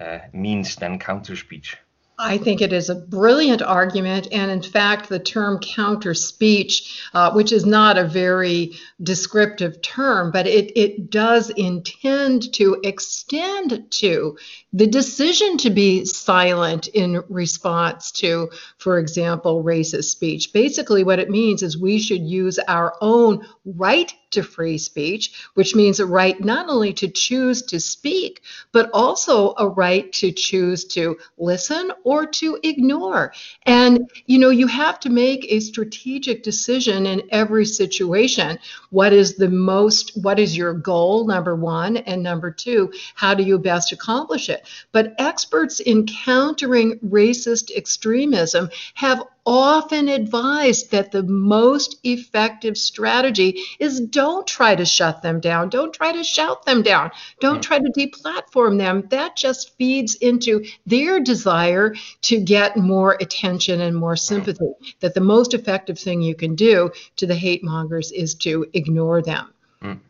uh, 0.00 0.18
means 0.32 0.74
than 0.74 0.98
counter 0.98 1.36
speech? 1.36 1.76
I 2.22 2.36
think 2.36 2.60
it 2.60 2.72
is 2.72 2.90
a 2.90 2.94
brilliant 2.94 3.62
argument. 3.62 4.28
And 4.30 4.50
in 4.50 4.62
fact, 4.62 5.08
the 5.08 5.18
term 5.18 5.58
counter 5.58 6.12
speech, 6.12 7.02
uh, 7.14 7.32
which 7.32 7.50
is 7.50 7.64
not 7.64 7.96
a 7.96 8.04
very 8.04 8.72
descriptive 9.02 9.80
term, 9.80 10.30
but 10.30 10.46
it, 10.46 10.78
it 10.78 11.10
does 11.10 11.48
intend 11.50 12.52
to 12.54 12.78
extend 12.84 13.90
to 13.92 14.36
the 14.74 14.86
decision 14.86 15.56
to 15.58 15.70
be 15.70 16.04
silent 16.04 16.88
in 16.88 17.24
response 17.30 18.10
to, 18.12 18.50
for 18.76 18.98
example, 18.98 19.64
racist 19.64 20.04
speech. 20.04 20.52
Basically, 20.52 21.02
what 21.02 21.18
it 21.18 21.30
means 21.30 21.62
is 21.62 21.78
we 21.78 21.98
should 21.98 22.22
use 22.22 22.58
our 22.68 22.94
own 23.00 23.46
right 23.64 24.12
to 24.30 24.42
free 24.42 24.78
speech, 24.78 25.48
which 25.54 25.74
means 25.74 26.00
a 26.00 26.06
right 26.06 26.40
not 26.40 26.68
only 26.68 26.92
to 26.92 27.08
choose 27.08 27.62
to 27.62 27.80
speak, 27.80 28.42
but 28.72 28.90
also 28.92 29.54
a 29.58 29.68
right 29.68 30.12
to 30.12 30.32
choose 30.32 30.84
to 30.84 31.16
listen 31.38 31.92
or 32.04 32.26
to 32.26 32.58
ignore. 32.62 33.32
And, 33.64 34.10
you 34.26 34.38
know, 34.38 34.50
you 34.50 34.66
have 34.66 35.00
to 35.00 35.10
make 35.10 35.46
a 35.48 35.60
strategic 35.60 36.42
decision 36.42 37.06
in 37.06 37.22
every 37.30 37.64
situation. 37.64 38.58
What 38.90 39.12
is 39.12 39.36
the 39.36 39.48
most, 39.48 40.12
what 40.22 40.38
is 40.38 40.56
your 40.56 40.74
goal, 40.74 41.26
number 41.26 41.56
one? 41.56 41.98
And 41.98 42.22
number 42.22 42.50
two, 42.50 42.92
how 43.14 43.34
do 43.34 43.42
you 43.42 43.58
best 43.58 43.92
accomplish 43.92 44.48
it? 44.48 44.66
But 44.92 45.14
experts 45.18 45.80
in 45.80 46.06
countering 46.06 46.98
racist 47.00 47.74
extremism 47.76 48.70
have 48.94 49.22
often 49.46 50.08
advised 50.08 50.90
that 50.90 51.10
the 51.10 51.22
most 51.22 51.98
effective 52.04 52.76
strategy 52.76 53.60
is 53.78 54.00
don't 54.00 54.46
try 54.46 54.74
to 54.74 54.84
shut 54.84 55.22
them 55.22 55.40
down. 55.40 55.68
Don't 55.68 55.92
try 55.92 56.12
to 56.12 56.24
shout 56.24 56.64
them 56.64 56.82
down. 56.82 57.10
Don't 57.40 57.62
try 57.62 57.78
to 57.78 57.92
deplatform 57.96 58.78
them. 58.78 59.06
That 59.10 59.36
just 59.36 59.76
feeds 59.76 60.14
into 60.16 60.64
their 60.86 61.20
desire 61.20 61.94
to 62.22 62.40
get 62.40 62.76
more 62.76 63.16
attention 63.20 63.80
and 63.80 63.96
more 63.96 64.16
sympathy. 64.16 64.72
That 65.00 65.14
the 65.14 65.20
most 65.20 65.54
effective 65.54 65.98
thing 65.98 66.22
you 66.22 66.34
can 66.34 66.54
do 66.54 66.90
to 67.16 67.26
the 67.26 67.34
hate 67.34 67.64
mongers 67.64 68.12
is 68.12 68.34
to 68.36 68.66
ignore 68.72 69.22
them. 69.22 69.52
Mm. 69.82 70.00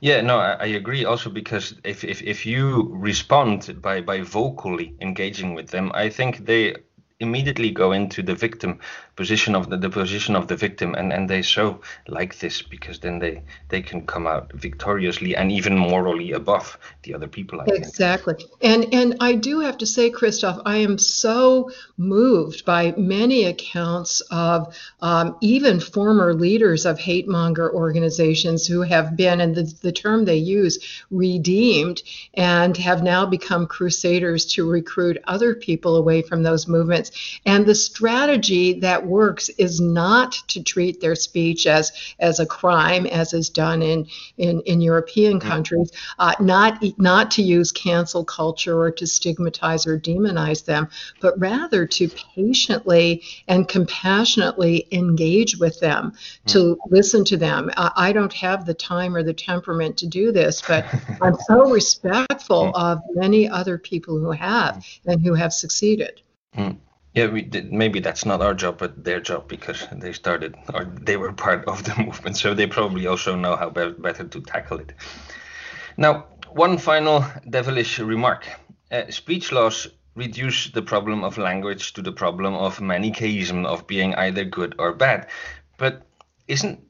Yeah, 0.00 0.20
no, 0.20 0.38
I, 0.38 0.52
I, 0.52 0.66
agree. 0.66 1.04
Also, 1.04 1.28
because 1.28 1.74
if, 1.82 2.04
if 2.04 2.22
if 2.22 2.46
you 2.46 2.88
respond 2.94 3.82
by 3.82 4.00
by 4.00 4.20
vocally 4.20 4.94
engaging 5.00 5.54
with 5.54 5.68
them, 5.70 5.90
I 5.92 6.08
think 6.08 6.46
they 6.46 6.76
immediately 7.20 7.70
go 7.70 7.92
into 7.92 8.22
the 8.22 8.34
victim 8.34 8.78
position 9.16 9.56
of 9.56 9.68
the, 9.68 9.76
the 9.76 9.90
position 9.90 10.36
of 10.36 10.46
the 10.46 10.54
victim 10.54 10.94
and 10.94 11.12
and 11.12 11.28
they 11.28 11.42
so 11.42 11.80
like 12.06 12.38
this 12.38 12.62
because 12.62 13.00
then 13.00 13.18
they 13.18 13.42
they 13.70 13.82
can 13.82 14.06
come 14.06 14.28
out 14.28 14.52
victoriously 14.52 15.34
and 15.34 15.50
even 15.50 15.76
morally 15.76 16.30
above 16.30 16.78
the 17.02 17.12
other 17.12 17.26
people 17.26 17.60
I 17.60 17.64
exactly 17.66 18.34
think. 18.34 18.50
and 18.62 18.94
and 18.94 19.16
i 19.18 19.34
do 19.34 19.58
have 19.58 19.78
to 19.78 19.86
say 19.86 20.10
christoph 20.10 20.60
i 20.64 20.76
am 20.76 20.96
so 20.96 21.72
moved 21.96 22.64
by 22.64 22.94
many 22.96 23.46
accounts 23.46 24.20
of 24.30 24.76
um, 25.00 25.36
even 25.40 25.80
former 25.80 26.32
leaders 26.32 26.86
of 26.86 27.00
hate 27.00 27.26
monger 27.26 27.74
organizations 27.74 28.64
who 28.68 28.82
have 28.82 29.16
been 29.16 29.40
and 29.40 29.56
the, 29.56 29.64
the 29.82 29.90
term 29.90 30.24
they 30.24 30.36
use 30.36 31.04
redeemed 31.10 32.02
and 32.34 32.76
have 32.76 33.02
now 33.02 33.26
become 33.26 33.66
crusaders 33.66 34.46
to 34.46 34.70
recruit 34.70 35.18
other 35.24 35.56
people 35.56 35.96
away 35.96 36.22
from 36.22 36.44
those 36.44 36.68
movements 36.68 37.07
and 37.46 37.66
the 37.66 37.74
strategy 37.74 38.80
that 38.80 39.06
works 39.06 39.48
is 39.50 39.80
not 39.80 40.32
to 40.48 40.62
treat 40.62 41.00
their 41.00 41.14
speech 41.14 41.66
as 41.66 41.92
as 42.18 42.40
a 42.40 42.46
crime, 42.46 43.06
as 43.06 43.32
is 43.32 43.48
done 43.48 43.82
in 43.82 44.06
in, 44.36 44.60
in 44.62 44.80
European 44.80 45.40
countries. 45.40 45.90
Uh, 46.18 46.34
not 46.40 46.82
not 46.98 47.30
to 47.32 47.42
use 47.42 47.72
cancel 47.72 48.24
culture 48.24 48.78
or 48.80 48.90
to 48.90 49.06
stigmatize 49.06 49.86
or 49.86 49.98
demonize 49.98 50.64
them, 50.64 50.88
but 51.20 51.38
rather 51.38 51.86
to 51.86 52.08
patiently 52.08 53.22
and 53.46 53.68
compassionately 53.68 54.86
engage 54.92 55.56
with 55.58 55.78
them, 55.80 56.12
to 56.46 56.58
mm-hmm. 56.58 56.94
listen 56.94 57.24
to 57.24 57.36
them. 57.36 57.70
I, 57.76 57.90
I 57.96 58.12
don't 58.12 58.32
have 58.32 58.66
the 58.66 58.74
time 58.74 59.14
or 59.14 59.22
the 59.22 59.34
temperament 59.34 59.96
to 59.98 60.06
do 60.06 60.32
this, 60.32 60.62
but 60.62 60.86
I'm 61.22 61.36
so 61.46 61.70
respectful 61.70 62.72
mm. 62.72 62.74
of 62.74 63.00
many 63.14 63.48
other 63.48 63.78
people 63.78 64.18
who 64.18 64.32
have 64.32 64.76
mm. 64.76 65.12
and 65.12 65.22
who 65.24 65.34
have 65.34 65.52
succeeded. 65.52 66.22
Mm. 66.56 66.78
Yeah, 67.14 67.26
we 67.26 67.42
did, 67.42 67.72
maybe 67.72 68.00
that's 68.00 68.24
not 68.24 68.42
our 68.42 68.54
job, 68.54 68.78
but 68.78 69.02
their 69.02 69.20
job 69.20 69.48
because 69.48 69.86
they 69.92 70.12
started 70.12 70.54
or 70.72 70.84
they 70.84 71.16
were 71.16 71.32
part 71.32 71.64
of 71.66 71.84
the 71.84 71.94
movement, 72.04 72.36
so 72.36 72.54
they 72.54 72.66
probably 72.66 73.06
also 73.06 73.34
know 73.34 73.56
how 73.56 73.70
be- 73.70 73.90
better 73.98 74.24
to 74.24 74.40
tackle 74.40 74.78
it. 74.78 74.92
Now, 75.96 76.26
one 76.52 76.78
final 76.78 77.24
devilish 77.48 77.98
remark: 77.98 78.46
uh, 78.90 79.10
speech 79.10 79.52
laws 79.52 79.88
reduce 80.14 80.70
the 80.70 80.82
problem 80.82 81.24
of 81.24 81.38
language 81.38 81.92
to 81.94 82.02
the 82.02 82.12
problem 82.12 82.54
of 82.54 82.80
Manichaeism 82.80 83.66
of 83.66 83.86
being 83.86 84.14
either 84.14 84.44
good 84.44 84.74
or 84.78 84.92
bad, 84.92 85.28
but 85.76 86.02
isn't 86.46 86.80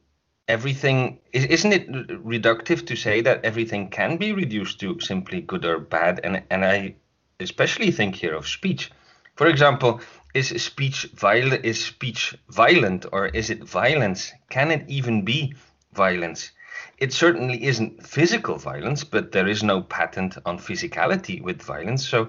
everything 0.47 1.19
isn't 1.31 1.73
it 1.73 1.87
reductive 2.25 2.85
to 2.87 2.95
say 2.95 3.21
that 3.21 3.45
everything 3.45 3.89
can 3.89 4.17
be 4.17 4.33
reduced 4.33 4.79
to 4.79 4.99
simply 4.99 5.41
good 5.41 5.65
or 5.65 5.79
bad? 5.79 6.19
And 6.23 6.43
and 6.49 6.65
i 6.65 6.95
especially 7.39 7.91
think 7.91 8.15
here 8.15 8.35
of 8.35 8.47
speech 8.47 8.91
for 9.39 9.47
example, 9.47 10.01
is 10.33 10.49
speech 10.61 11.03
violent? 11.15 11.63
Is 11.63 11.85
speech 11.85 12.35
violent 12.49 13.05
or 13.13 13.27
is 13.27 13.49
it 13.49 13.63
violence? 13.63 14.33
Can 14.49 14.69
it 14.69 14.83
even 14.89 15.23
be 15.23 15.53
violence? 15.93 16.51
It 16.97 17.13
certainly 17.13 17.63
isn't 17.63 18.05
physical 18.05 18.57
violence, 18.57 19.05
but 19.05 19.31
there 19.31 19.47
is 19.47 19.63
no 19.63 19.81
patent 19.81 20.37
on 20.45 20.59
physicality 20.59 21.41
with 21.41 21.61
violence. 21.61 22.05
So, 22.05 22.27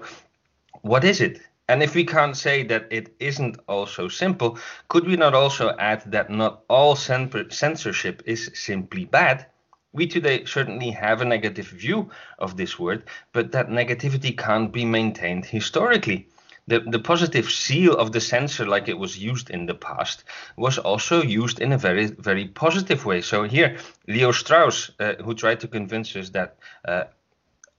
what 0.83 1.03
is 1.03 1.19
it? 1.19 1.41
And 1.67 1.83
if 1.83 1.95
we 1.95 2.05
can't 2.05 2.37
say 2.37 2.63
that 2.63 2.87
it 2.89 3.13
isn't 3.19 3.57
also 3.67 4.07
simple, 4.07 4.57
could 4.87 5.05
we 5.05 5.17
not 5.17 5.33
also 5.33 5.75
add 5.77 6.09
that 6.13 6.29
not 6.29 6.63
all 6.69 6.95
censorship 6.95 8.23
is 8.25 8.51
simply 8.53 9.03
bad? 9.03 9.47
We 9.91 10.07
today 10.07 10.45
certainly 10.45 10.91
have 10.91 11.19
a 11.19 11.25
negative 11.25 11.67
view 11.67 12.09
of 12.39 12.55
this 12.55 12.79
word, 12.79 13.03
but 13.33 13.51
that 13.51 13.67
negativity 13.67 14.31
can't 14.37 14.71
be 14.71 14.85
maintained 14.85 15.43
historically 15.43 16.29
the, 16.67 16.79
the 16.79 16.99
positive 16.99 17.49
seal 17.49 17.95
of 17.95 18.11
the 18.11 18.21
censor, 18.21 18.65
like 18.65 18.87
it 18.87 18.97
was 18.97 19.17
used 19.17 19.49
in 19.49 19.65
the 19.65 19.73
past, 19.73 20.23
was 20.57 20.77
also 20.77 21.21
used 21.21 21.59
in 21.59 21.71
a 21.71 21.77
very, 21.77 22.05
very 22.07 22.47
positive 22.47 23.05
way. 23.05 23.21
So 23.21 23.43
here, 23.43 23.77
Leo 24.07 24.31
Strauss, 24.31 24.91
uh, 24.99 25.15
who 25.15 25.33
tried 25.33 25.59
to 25.61 25.67
convince 25.67 26.15
us 26.15 26.29
that 26.29 26.57
uh, 26.85 27.05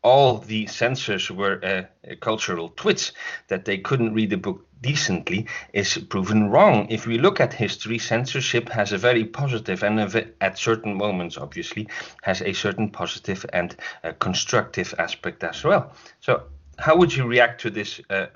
all 0.03 0.39
the 0.39 0.67
censors 0.67 1.31
were 1.31 1.65
uh, 1.65 2.15
cultural 2.21 2.71
twits, 2.71 3.13
that 3.49 3.65
they 3.65 3.79
couldn't 3.79 4.15
read 4.15 4.31
the 4.31 4.37
book 4.37 4.67
decently, 4.81 5.47
is 5.73 5.97
proven 6.11 6.51
wrong. 6.51 6.89
If 6.91 7.07
we 7.07 7.19
look 7.19 7.41
at 7.41 7.53
history, 7.53 7.99
censorship 7.99 8.69
has 8.69 8.93
a 8.93 8.99
very 8.99 9.25
positive 9.25 9.85
and 9.85 10.01
a, 10.01 10.27
at 10.41 10.59
certain 10.59 10.95
moments, 10.97 11.39
obviously, 11.39 11.89
has 12.23 12.43
a 12.43 12.53
certain 12.53 12.91
positive 12.91 13.47
and 13.53 13.77
uh, 14.03 14.13
constructive 14.19 14.93
aspect 14.99 15.45
as 15.45 15.63
well. 15.63 15.93
So, 16.21 16.45
how 16.79 16.97
would 16.97 17.15
you 17.15 17.27
react 17.27 17.61
to 17.61 17.71
this 17.71 18.01
uh, 18.11 18.27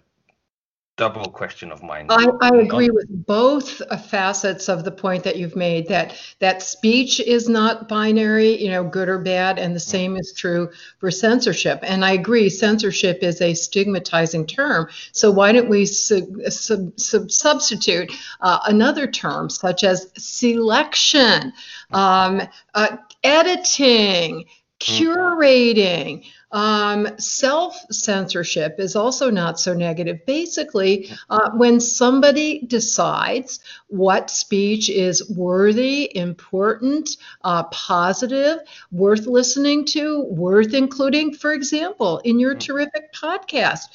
double 0.97 1.31
question 1.31 1.71
of 1.71 1.83
mine. 1.83 2.07
I, 2.09 2.27
I 2.41 2.57
agree 2.57 2.89
with 2.89 3.07
both 3.27 3.83
facets 4.09 4.69
of 4.69 4.85
the 4.85 4.91
point 4.91 5.25
that 5.25 5.37
you've 5.37 5.55
made 5.55 5.89
that 5.89 6.19
that 6.39 6.63
speech 6.63 7.21
is 7.21 7.49
not 7.49 7.87
binary, 7.87 8.63
you 8.63 8.71
know, 8.71 8.83
good 8.83 9.09
or 9.09 9.19
bad, 9.19 9.59
and 9.59 9.77
the 9.77 9.81
same 9.81 10.17
is 10.17 10.33
true 10.33 10.71
for 10.99 11.11
censorship. 11.11 11.81
And 11.83 12.05
I 12.05 12.13
agree, 12.13 12.49
censorship 12.49 13.19
is 13.23 13.43
a 13.43 13.53
stigmatizing 13.53 14.47
term. 14.47 14.89
So 15.13 15.31
why 15.31 15.53
don't 15.53 15.69
we 15.69 15.85
sub, 15.85 16.25
sub, 16.49 16.99
sub, 16.99 17.31
substitute 17.31 18.11
uh, 18.41 18.61
another 18.67 19.07
term 19.07 19.51
such 19.51 19.85
as 19.85 20.11
selection, 20.17 21.53
um, 21.93 22.41
uh, 22.75 22.97
editing, 23.23 24.47
hmm. 24.47 24.47
curating. 24.81 26.25
Um, 26.53 27.09
Self 27.19 27.77
censorship 27.91 28.77
is 28.79 28.97
also 28.97 29.31
not 29.31 29.59
so 29.59 29.75
negative. 29.75 30.25
Basically, 30.27 31.11
uh, 31.29 31.51
when 31.55 31.81
somebody 31.81 32.61
decides 32.67 33.61
what 33.89 34.31
speech 34.31 34.89
is 34.89 35.29
worthy, 35.31 36.17
important, 36.17 37.11
uh, 37.43 37.65
positive, 37.65 38.59
worth 38.93 39.27
listening 39.27 39.85
to, 39.87 40.23
worth 40.25 40.75
including, 40.75 41.35
for 41.35 41.53
example, 41.53 42.19
in 42.19 42.39
your 42.39 42.55
terrific 42.55 43.13
podcast. 43.13 43.87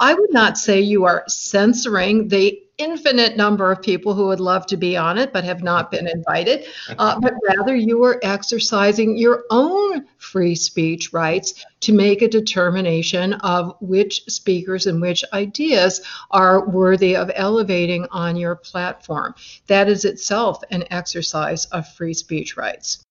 I 0.00 0.14
would 0.14 0.32
not 0.32 0.58
say 0.58 0.80
you 0.80 1.04
are 1.04 1.24
censoring 1.28 2.28
the 2.28 2.60
infinite 2.78 3.36
number 3.36 3.70
of 3.70 3.80
people 3.80 4.14
who 4.14 4.26
would 4.26 4.40
love 4.40 4.66
to 4.66 4.76
be 4.76 4.96
on 4.96 5.16
it 5.16 5.32
but 5.32 5.44
have 5.44 5.62
not 5.62 5.90
been 5.90 6.08
invited, 6.08 6.66
uh, 6.98 7.18
but 7.20 7.34
rather 7.56 7.74
you 7.76 8.02
are 8.02 8.18
exercising 8.22 9.16
your 9.16 9.44
own 9.50 10.04
free 10.18 10.56
speech 10.56 11.12
rights 11.12 11.64
to 11.84 11.92
make 11.92 12.22
a 12.22 12.28
determination 12.28 13.34
of 13.34 13.76
which 13.80 14.24
speakers 14.24 14.86
and 14.86 15.00
which 15.00 15.24
ideas 15.32 16.00
are 16.30 16.66
worthy 16.66 17.14
of 17.14 17.30
elevating 17.34 18.06
on 18.10 18.36
your 18.36 18.56
platform. 18.56 19.34
That 19.66 19.88
is 19.88 20.04
itself 20.04 20.62
an 20.70 20.84
exercise 20.90 21.66
of 21.66 21.86
free 21.86 22.14
speech 22.14 22.56
rights. 22.56 23.02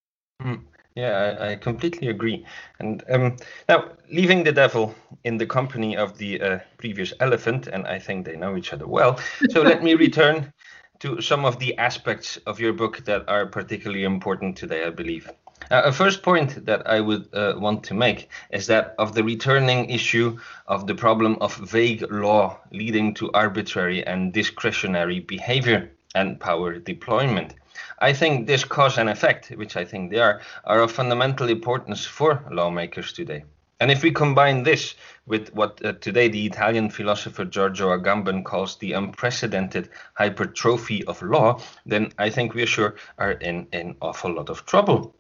Mm. 0.42 0.62
Yeah, 0.96 1.36
I, 1.40 1.52
I, 1.52 1.56
completely 1.56 2.10
agree. 2.10 2.46
And 2.80 3.04
um, 3.10 3.38
now, 3.68 3.94
leaving 4.12 4.44
the 4.44 4.52
devil 4.52 4.94
in 5.24 5.38
the 5.38 5.46
company 5.48 5.98
of 5.98 6.20
the 6.20 6.40
uh, 6.40 6.60
previous 6.78 7.14
elephant, 7.20 7.66
and 7.66 7.88
I 7.88 7.98
think 7.98 8.26
they 8.26 8.36
know 8.36 8.56
each 8.56 8.74
other 8.74 8.86
well. 8.86 9.20
So 9.50 9.64
let 9.64 9.82
me 9.82 9.96
return 10.08 10.54
to 11.00 11.20
some 11.20 11.46
of 11.46 11.58
the 11.58 11.76
aspects 11.80 12.38
of 12.46 12.60
your 12.60 12.74
book 12.74 13.04
that 13.06 13.28
are 13.28 13.48
particularly 13.48 14.04
important 14.04 14.56
today, 14.56 14.86
I 14.86 14.92
believe. 14.92 15.32
Uh, 15.72 15.82
a 15.86 15.92
first 15.92 16.22
point 16.22 16.66
that 16.66 16.86
I 16.88 17.00
would 17.00 17.34
uh, 17.34 17.54
want 17.58 17.84
to 17.86 17.94
make 17.94 18.30
is 18.52 18.68
that 18.68 18.96
of 19.00 19.16
the 19.16 19.24
returning 19.24 19.90
issue 19.90 20.38
of 20.68 20.88
the 20.88 20.96
problem 20.96 21.38
of 21.42 21.56
vague 21.56 22.12
law 22.12 22.60
leading 22.72 23.14
to 23.16 23.32
arbitrary 23.34 24.06
and 24.06 24.34
discretionary 24.34 25.20
behavior 25.20 25.90
and 26.16 26.40
power 26.40 26.78
deployment. 26.80 27.56
I 28.00 28.14
think 28.14 28.46
this 28.46 28.66
cause 28.66 28.98
and 28.98 29.10
effect, 29.10 29.50
which 29.50 29.76
I 29.78 29.86
think 29.86 30.12
they 30.12 30.20
are, 30.20 30.42
are 30.66 30.82
of 30.82 30.92
fundamental 30.92 31.50
importance 31.50 32.06
for 32.06 32.44
lawmakers 32.52 33.14
today. 33.14 33.46
And 33.80 33.90
if 33.92 34.04
we 34.04 34.12
combine 34.12 34.64
this 34.64 34.96
with 35.26 35.54
what 35.54 35.84
uh, 35.84 35.94
today 35.94 36.28
the 36.28 36.46
Italian 36.46 36.90
philosopher 36.90 37.46
Giorgio 37.46 37.98
Agamben 37.98 38.44
calls 38.44 38.78
the 38.78 38.94
unprecedented 38.94 39.90
hypertrophy 40.14 41.04
of 41.06 41.22
law, 41.22 41.60
then 41.86 42.12
I 42.18 42.30
think 42.30 42.54
we 42.54 42.66
sure 42.66 42.96
are 43.18 43.32
in 43.32 43.68
an 43.74 43.96
awful 44.02 44.34
lot 44.34 44.50
of 44.50 44.66
trouble. 44.66 45.16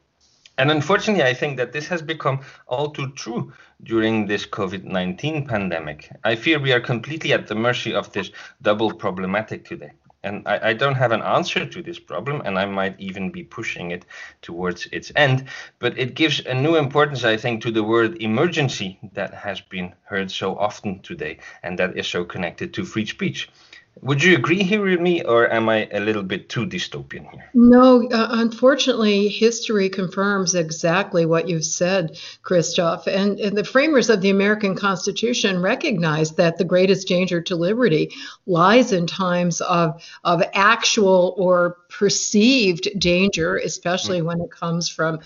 And 0.58 0.70
unfortunately, 0.70 1.24
I 1.24 1.34
think 1.34 1.58
that 1.58 1.72
this 1.72 1.88
has 1.88 2.04
become 2.04 2.42
all 2.68 2.92
too 2.92 3.12
true 3.14 3.54
during 3.82 4.28
this 4.28 4.46
COVID 4.46 4.84
19 4.84 5.48
pandemic. 5.48 6.12
I 6.24 6.36
fear 6.36 6.60
we 6.60 6.72
are 6.72 6.80
completely 6.80 7.34
at 7.34 7.48
the 7.48 7.56
mercy 7.56 7.94
of 7.94 8.12
this 8.12 8.30
double 8.62 8.94
problematic 8.94 9.66
today. 9.66 9.94
And 10.26 10.48
I, 10.48 10.70
I, 10.70 10.74
don't 10.74 10.96
have 10.96 11.12
an 11.12 11.22
answer 11.22 11.66
to 11.66 11.84
this 11.84 12.00
problem, 12.00 12.42
and 12.46 12.58
I 12.58 12.66
might 12.66 12.98
even 12.98 13.30
be 13.30 13.44
pushing 13.44 13.92
it 13.92 14.06
towards 14.42 14.88
its 14.94 15.12
end. 15.18 15.50
But 15.80 15.98
it 15.98 16.14
gives 16.14 16.40
a 16.46 16.54
new 16.54 16.78
importance, 16.78 17.26
I 17.26 17.36
think, 17.36 17.62
to 17.64 17.72
the 17.72 17.84
word 17.84 18.22
emergency 18.22 19.00
that 19.14 19.34
has 19.34 19.60
been 19.60 19.94
heard 20.04 20.32
so 20.32 20.58
often 20.58 21.02
today, 21.02 21.40
and 21.62 21.78
that 21.78 21.98
is 21.98 22.08
so 22.08 22.24
connected 22.24 22.74
to 22.76 22.86
free 22.86 23.06
speech. 23.06 23.50
Would 24.02 24.24
you 24.24 24.36
agree 24.36 24.64
here 24.64 24.84
with 24.84 25.00
me, 25.00 25.24
or 25.24 25.50
am 25.50 25.70
I 25.70 25.88
a 25.92 26.00
little 26.00 26.24
bit 26.24 26.50
too 26.50 26.66
dystopian 26.66 27.30
here? 27.32 27.50
No, 27.54 28.10
uh, 28.10 28.28
unfortunately, 28.32 29.30
history 29.30 29.88
confirms 29.88 30.56
exactly 30.56 31.26
what 31.26 31.48
you've 31.48 31.64
said, 31.64 32.20
Christoph. 32.42 33.08
And, 33.08 33.40
and, 33.40 33.56
the 33.56 33.64
framers 33.64 34.10
of 34.10 34.22
the 34.22 34.32
American 34.32 34.76
Constitution 34.76 35.62
recognized 35.62 36.38
that 36.38 36.58
the 36.58 36.66
greatest 36.66 37.08
danger 37.08 37.40
to 37.44 37.56
liberty 37.56 38.12
lies 38.48 38.92
in 38.92 39.06
times 39.06 39.62
of, 39.62 40.04
of 40.24 40.44
actual 40.54 41.36
or 41.38 41.78
perceived 41.90 42.90
danger, 43.00 43.58
especially 43.58 44.22
mm. 44.22 44.26
when 44.26 44.42
it 44.42 44.52
comes 44.52 44.90
from 44.90 45.20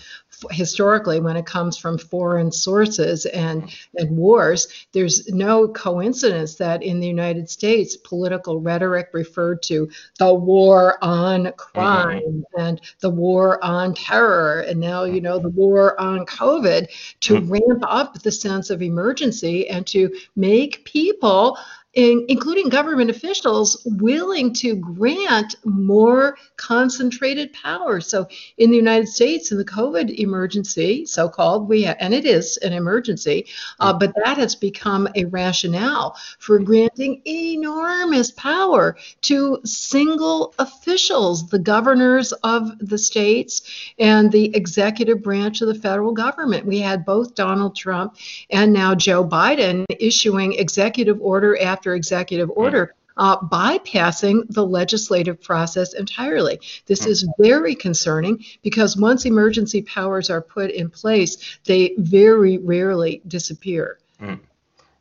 historically 0.50 1.20
when 1.20 1.36
it 1.36 1.46
comes 1.46 1.76
from 1.76 1.98
foreign 1.98 2.52
sources 2.52 3.26
and, 3.26 3.70
and 3.96 4.16
wars. 4.16 4.86
There's 4.92 5.28
no 5.28 5.68
coincidence 5.68 6.56
that 6.56 6.82
in 6.82 7.00
the 7.00 7.06
United 7.06 7.48
States, 7.50 7.96
political 7.96 8.60
rhetoric 8.60 9.10
referred 9.12 9.62
to 9.64 9.88
the 10.18 10.32
war 10.32 11.02
on 11.02 11.52
crime 11.56 12.22
mm-hmm. 12.22 12.60
and 12.60 12.80
the 13.00 13.10
war 13.10 13.62
on 13.64 13.94
terror, 13.94 14.60
and 14.60 14.80
now, 14.80 15.04
you 15.04 15.20
know, 15.20 15.38
the 15.38 15.48
war 15.48 15.98
on 16.00 16.26
COVID 16.26 16.88
to 17.20 17.34
mm-hmm. 17.34 17.52
ramp 17.52 17.84
up 17.86 18.22
the 18.22 18.32
sense 18.32 18.70
of 18.70 18.82
emergency 18.82 19.68
and 19.68 19.86
to 19.88 20.14
make 20.36 20.84
people 20.84 21.58
in, 21.94 22.26
including 22.28 22.68
government 22.68 23.10
officials, 23.10 23.82
willing 23.86 24.52
to 24.52 24.76
grant 24.76 25.56
more 25.64 26.36
concentrated 26.56 27.52
power. 27.54 28.00
So, 28.00 28.28
in 28.58 28.70
the 28.70 28.76
United 28.76 29.08
States, 29.08 29.50
in 29.50 29.58
the 29.58 29.64
COVID 29.64 30.18
emergency, 30.18 31.06
so 31.06 31.28
called, 31.28 31.68
we 31.68 31.86
and 31.86 32.12
it 32.12 32.26
is 32.26 32.58
an 32.58 32.72
emergency, 32.72 33.46
uh, 33.80 33.92
but 33.92 34.14
that 34.22 34.36
has 34.36 34.54
become 34.54 35.08
a 35.14 35.24
rationale 35.26 36.16
for 36.38 36.58
granting 36.58 37.22
enormous 37.26 38.30
power 38.32 38.96
to 39.22 39.58
single 39.64 40.54
officials, 40.58 41.48
the 41.48 41.58
governors 41.58 42.32
of 42.44 42.78
the 42.80 42.98
states 42.98 43.62
and 43.98 44.30
the 44.30 44.54
executive 44.54 45.22
branch 45.22 45.62
of 45.62 45.68
the 45.68 45.74
federal 45.74 46.12
government. 46.12 46.66
We 46.66 46.80
had 46.80 47.06
both 47.06 47.34
Donald 47.34 47.74
Trump 47.74 48.16
and 48.50 48.72
now 48.72 48.94
Joe 48.94 49.24
Biden 49.24 49.86
issuing 49.98 50.52
executive 50.52 51.20
order 51.20 51.58
after 51.60 51.77
after 51.78 51.94
executive 51.94 52.50
order. 52.50 52.94
Uh, 53.16 53.36
bypassing 53.36 54.44
the 54.48 54.64
legislative 54.64 55.42
process 55.42 55.92
entirely. 55.92 56.60
This 56.86 57.04
is 57.04 57.28
very 57.40 57.74
concerning 57.74 58.44
because 58.62 58.96
once 58.96 59.24
emergency 59.24 59.82
powers 59.82 60.30
are 60.30 60.40
put 60.40 60.70
in 60.70 60.88
place, 60.88 61.58
they 61.64 61.94
very 61.98 62.58
rarely 62.58 63.20
disappear. 63.26 63.98
Mm. 64.20 64.38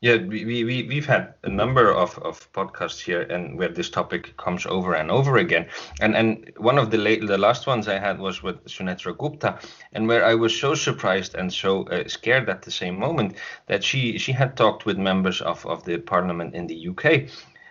Yeah, 0.08 0.24
we, 0.24 0.64
we, 0.64 0.84
we've 0.84 1.06
had 1.06 1.34
a 1.44 1.50
number 1.50 1.94
of, 1.94 2.18
of 2.20 2.50
podcasts 2.54 2.98
here 2.98 3.24
and 3.24 3.58
where 3.58 3.68
this 3.68 3.90
topic 3.90 4.38
comes 4.38 4.66
over 4.66 4.94
and 4.94 5.12
over 5.12 5.36
again. 5.36 5.68
And 6.00 6.16
and 6.16 6.50
one 6.56 6.78
of 6.78 6.92
the 6.92 6.98
late, 6.98 7.28
the 7.28 7.38
last 7.38 7.68
ones 7.68 7.90
I 7.90 8.00
had 8.00 8.18
was 8.18 8.42
with 8.42 8.64
Sunetra 8.68 9.18
Gupta, 9.18 9.60
and 9.92 10.08
where 10.08 10.24
I 10.24 10.34
was 10.36 10.58
so 10.58 10.76
surprised 10.76 11.36
and 11.36 11.52
so 11.52 11.84
uh, 11.90 12.08
scared 12.08 12.48
at 12.48 12.62
the 12.62 12.72
same 12.72 12.98
moment 12.98 13.36
that 13.66 13.84
she, 13.84 14.18
she 14.18 14.32
had 14.32 14.56
talked 14.56 14.86
with 14.86 14.98
members 14.98 15.42
of, 15.42 15.66
of 15.66 15.84
the 15.84 15.98
parliament 15.98 16.56
in 16.56 16.68
the 16.68 16.88
UK 16.88 17.28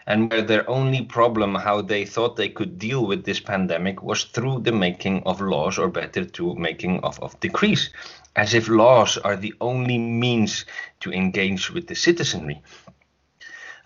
and 0.06 0.30
where 0.30 0.42
their 0.42 0.68
only 0.70 1.02
problem 1.02 1.54
how 1.54 1.82
they 1.82 2.04
thought 2.04 2.36
they 2.36 2.48
could 2.48 2.78
deal 2.78 3.06
with 3.06 3.24
this 3.24 3.40
pandemic 3.40 4.02
was 4.02 4.24
through 4.24 4.60
the 4.60 4.72
making 4.72 5.22
of 5.24 5.40
laws 5.40 5.78
or 5.78 5.88
better 5.88 6.24
to 6.24 6.54
making 6.54 7.00
of, 7.00 7.18
of 7.20 7.38
decrees 7.40 7.90
as 8.36 8.54
if 8.54 8.68
laws 8.68 9.16
are 9.18 9.36
the 9.36 9.54
only 9.60 9.98
means 9.98 10.64
to 11.00 11.10
engage 11.12 11.70
with 11.70 11.86
the 11.86 11.94
citizenry. 11.94 12.62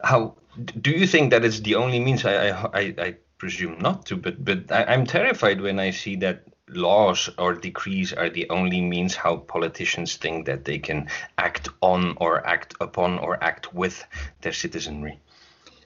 How 0.03 0.35
do 0.81 0.91
you 0.91 1.07
think 1.07 1.31
that 1.31 1.45
it's 1.45 1.61
the 1.61 1.77
only 1.77 2.01
means? 2.01 2.25
I 2.25 2.51
i, 2.75 2.95
I 2.99 3.17
presume 3.39 3.79
not 3.79 4.05
to 4.07 4.17
but 4.17 4.45
but 4.45 4.71
I, 4.71 4.85
i'm 4.85 5.07
terrified 5.07 5.63
when 5.63 5.79
i 5.79 5.91
see 5.91 6.17
that 6.17 6.45
laws 6.69 7.31
or 7.39 7.55
decrees 7.55 8.13
are 8.13 8.29
the 8.29 8.49
only 8.51 8.83
means 8.83 9.15
how 9.15 9.37
politicians 9.37 10.17
think 10.17 10.45
that 10.47 10.67
they 10.67 10.79
can 10.79 11.09
act 11.39 11.69
on 11.81 12.17
or 12.21 12.47
act 12.47 12.75
upon 12.81 13.19
or 13.19 13.43
act 13.43 13.73
with 13.73 14.05
their 14.43 14.53
citizenry 14.53 15.19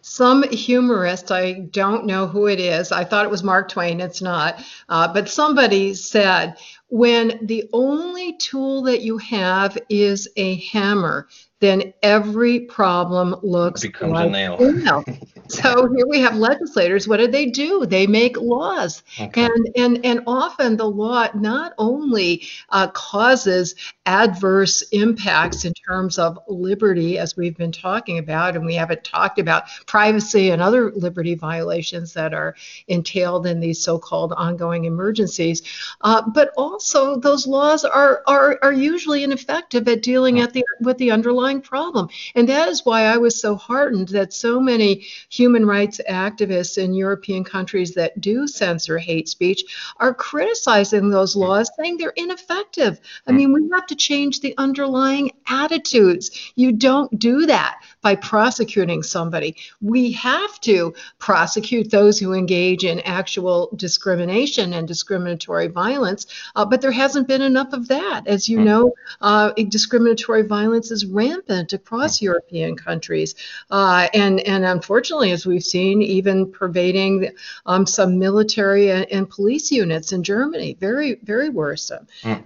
some 0.07 0.43
humorist, 0.43 1.33
I 1.33 1.53
don't 1.53 2.05
know 2.05 2.27
who 2.27 2.47
it 2.47 2.61
is, 2.61 2.93
I 2.93 3.05
thought 3.05 3.25
it 3.25 3.31
was 3.31 3.43
Mark 3.43 3.71
Twain, 3.71 4.03
it's 4.03 4.21
not, 4.21 4.62
uh, 4.87 5.11
but 5.11 5.31
somebody 5.31 5.95
said, 5.95 6.59
when 6.88 7.38
the 7.47 7.71
only 7.73 8.35
tool 8.35 8.83
that 8.83 9.01
you 9.01 9.17
have 9.17 9.79
is 9.88 10.29
a 10.37 10.57
hammer, 10.57 11.27
then 11.64 11.94
every 12.03 12.61
problem 12.61 13.35
looks 13.42 13.81
becomes 13.81 14.12
like 14.12 14.27
a 14.27 14.31
nail. 14.31 15.05
So 15.48 15.92
here 15.94 16.07
we 16.07 16.20
have 16.20 16.37
legislators. 16.37 17.07
What 17.07 17.18
do 17.18 17.27
they 17.27 17.46
do? 17.46 17.85
They 17.85 18.07
make 18.07 18.40
laws, 18.40 19.03
okay. 19.20 19.44
and 19.44 19.68
and 19.77 20.05
and 20.05 20.22
often 20.27 20.77
the 20.77 20.88
law 20.88 21.29
not 21.35 21.74
only 21.77 22.42
uh, 22.70 22.88
causes 22.88 23.74
adverse 24.07 24.83
impacts 24.92 25.64
in 25.64 25.74
terms 25.74 26.18
of 26.18 26.38
liberty, 26.48 27.18
as 27.18 27.37
we've 27.37 27.57
been 27.57 27.72
talking 27.72 28.18
about, 28.18 28.57
and 28.57 28.64
we 28.64 28.74
haven't 28.74 29.05
talked 29.05 29.38
about 29.38 29.64
privacy 29.87 30.50
and 30.50 30.62
other 30.62 30.92
liberty 30.92 31.35
violations 31.35 32.14
that 32.14 32.33
are 32.33 32.55
entailed 32.88 33.46
in 33.46 33.61
these 33.61 33.83
so-called 33.83 34.33
ongoing 34.33 34.87
emergencies, 34.87 35.62
uh, 36.00 36.22
but 36.31 36.53
also 36.57 37.16
those 37.16 37.46
laws 37.46 37.85
are 37.85 38.22
are 38.27 38.59
are 38.62 38.72
usually 38.72 39.24
ineffective 39.24 39.87
at 39.88 40.03
dealing 40.03 40.40
at 40.40 40.55
the 40.55 40.64
with 40.81 40.96
the 40.96 41.11
underlying 41.11 41.54
problem, 41.61 42.09
and 42.35 42.49
that 42.49 42.69
is 42.69 42.85
why 42.85 43.03
I 43.03 43.17
was 43.17 43.40
so 43.40 43.57
heartened 43.57 44.09
that 44.09 44.33
so 44.33 44.61
many 44.61 45.07
human 45.29 45.67
rights 45.67 46.01
activists 46.09 46.79
in 46.79 46.95
European 46.95 47.45
countries 47.45 47.95
that 47.95 48.21
do 48.21 48.47
censor 48.47 48.99
hate 48.99 49.29
speech 49.29 49.64
are 49.99 50.14
criticizing 50.14 51.11
those 51.11 51.37
laws, 51.37 51.71
saying 51.79 51.97
they're 51.97 52.12
ineffective. 52.17 53.01
I 53.27 53.33
mean, 53.33 53.53
we 53.53 53.69
have 53.73 53.87
to 53.87 53.95
change 53.95 54.40
the 54.40 54.55
underlying 54.59 55.33
attitudes. 55.47 56.31
You 56.55 56.73
don't 56.73 57.19
do 57.19 57.47
that 57.47 57.81
by 58.05 58.14
prosecuting 58.14 59.03
somebody. 59.03 59.57
We 59.81 60.12
have 60.12 60.61
to 60.61 60.95
prosecute 61.19 61.90
those 61.90 62.19
who 62.19 62.35
engage 62.35 62.85
in 62.85 63.01
actual 63.01 63.71
discrimination 63.77 64.75
and 64.75 64.87
discriminatory 64.87 65.69
violence, 65.69 66.27
uh, 66.55 66.67
but 66.67 66.83
there 66.83 66.93
hasn't 66.93 67.27
been 67.27 67.40
enough 67.40 67.73
of 67.73 67.88
that. 67.88 68.27
As 68.27 68.47
you 68.47 68.61
know, 68.61 68.93
uh, 69.23 69.53
discriminatory 69.69 70.43
violence 70.43 70.90
is 70.90 71.07
rampant 71.07 71.73
across 71.73 72.21
European 72.21 72.77
countries. 72.77 73.35
Uh, 73.71 74.07
and, 74.12 74.40
and 74.40 74.67
unfortunately, 74.67 75.33
as 75.33 75.47
we've 75.47 75.64
seen, 75.64 76.03
even 76.03 76.53
pervading 76.53 77.31
um, 77.64 77.87
some 77.87 78.19
military 78.19 78.90
and, 78.90 79.07
and, 79.11 79.31
police 79.31 79.73
units 79.73 80.12
in 80.12 80.23
Germany. 80.23 80.77
Very, 80.79 81.14
very 81.23 81.49
worrisome. 81.49 82.07
Mm. 82.23 82.45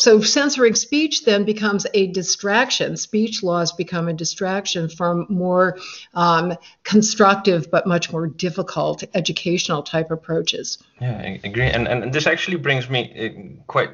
So 0.00 0.22
censoring 0.22 0.76
speech 0.76 1.26
then 1.26 1.44
becomes 1.44 1.86
a 1.92 2.06
distraction. 2.06 2.96
Speech 2.96 3.42
laws 3.42 3.70
become 3.72 4.08
a 4.08 4.14
distraction 4.14 4.88
from 4.88 5.26
more 5.28 5.76
um, 6.14 6.54
constructive 6.84 7.70
but 7.70 7.86
much 7.86 8.10
more 8.10 8.26
difficult 8.26 9.04
educational 9.12 9.82
type 9.82 10.10
approaches. 10.10 10.78
Yeah, 11.02 11.18
I 11.18 11.38
agree. 11.44 11.66
And, 11.66 11.86
and 11.86 12.14
this 12.14 12.26
actually 12.26 12.56
brings 12.56 12.88
me 12.88 13.00
uh, 13.14 13.62
quite 13.66 13.90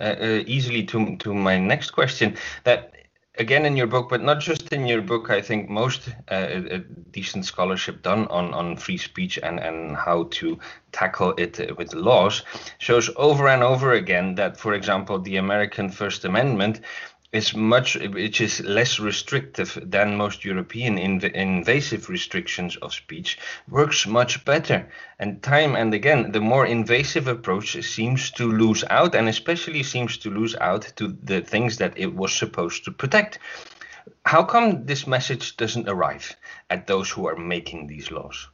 uh, 0.00 0.16
uh, 0.20 0.42
easily 0.48 0.82
to, 0.82 1.16
to 1.18 1.32
my 1.32 1.60
next 1.60 1.92
question 1.92 2.36
that 2.64 2.95
again 3.38 3.66
in 3.66 3.76
your 3.76 3.86
book, 3.86 4.08
but 4.08 4.22
not 4.22 4.40
just 4.40 4.72
in 4.72 4.86
your 4.86 5.02
book. 5.02 5.30
I 5.30 5.40
think 5.40 5.68
most 5.68 6.08
uh, 6.28 6.78
decent 7.10 7.44
scholarship 7.44 8.02
done 8.02 8.26
on, 8.28 8.54
on 8.54 8.76
free 8.76 8.96
speech 8.96 9.38
and, 9.42 9.60
and 9.60 9.96
how 9.96 10.24
to 10.32 10.58
tackle 10.92 11.34
it 11.36 11.76
with 11.76 11.94
laws 11.94 12.42
shows 12.78 13.10
over 13.16 13.48
and 13.48 13.62
over 13.62 13.92
again 13.92 14.34
that, 14.36 14.56
for 14.56 14.74
example, 14.74 15.18
the 15.18 15.36
American 15.36 15.90
First 15.90 16.24
Amendment 16.24 16.80
is 17.32 17.54
much 17.54 17.96
which 17.96 18.40
is 18.40 18.60
less 18.60 18.98
restrictive 19.00 19.78
than 19.82 20.16
most 20.16 20.44
European 20.44 20.96
inv- 20.96 21.32
invasive 21.32 22.08
restrictions 22.08 22.76
of 22.76 22.94
speech 22.94 23.38
works 23.68 24.06
much 24.06 24.44
better. 24.44 24.88
And 25.18 25.42
time 25.42 25.74
and 25.74 25.92
again 25.92 26.32
the 26.32 26.40
more 26.40 26.66
invasive 26.66 27.26
approach 27.26 27.82
seems 27.84 28.30
to 28.32 28.50
lose 28.50 28.84
out 28.90 29.14
and 29.14 29.28
especially 29.28 29.82
seems 29.82 30.16
to 30.18 30.30
lose 30.30 30.54
out 30.56 30.92
to 30.96 31.16
the 31.22 31.40
things 31.40 31.78
that 31.78 31.98
it 31.98 32.14
was 32.14 32.32
supposed 32.32 32.84
to 32.84 32.92
protect. 32.92 33.38
How 34.24 34.44
come 34.44 34.86
this 34.86 35.06
message 35.06 35.56
doesn't 35.56 35.88
arrive 35.88 36.36
at 36.70 36.86
those 36.86 37.10
who 37.10 37.26
are 37.26 37.36
making 37.36 37.86
these 37.86 38.10
laws 38.10 38.48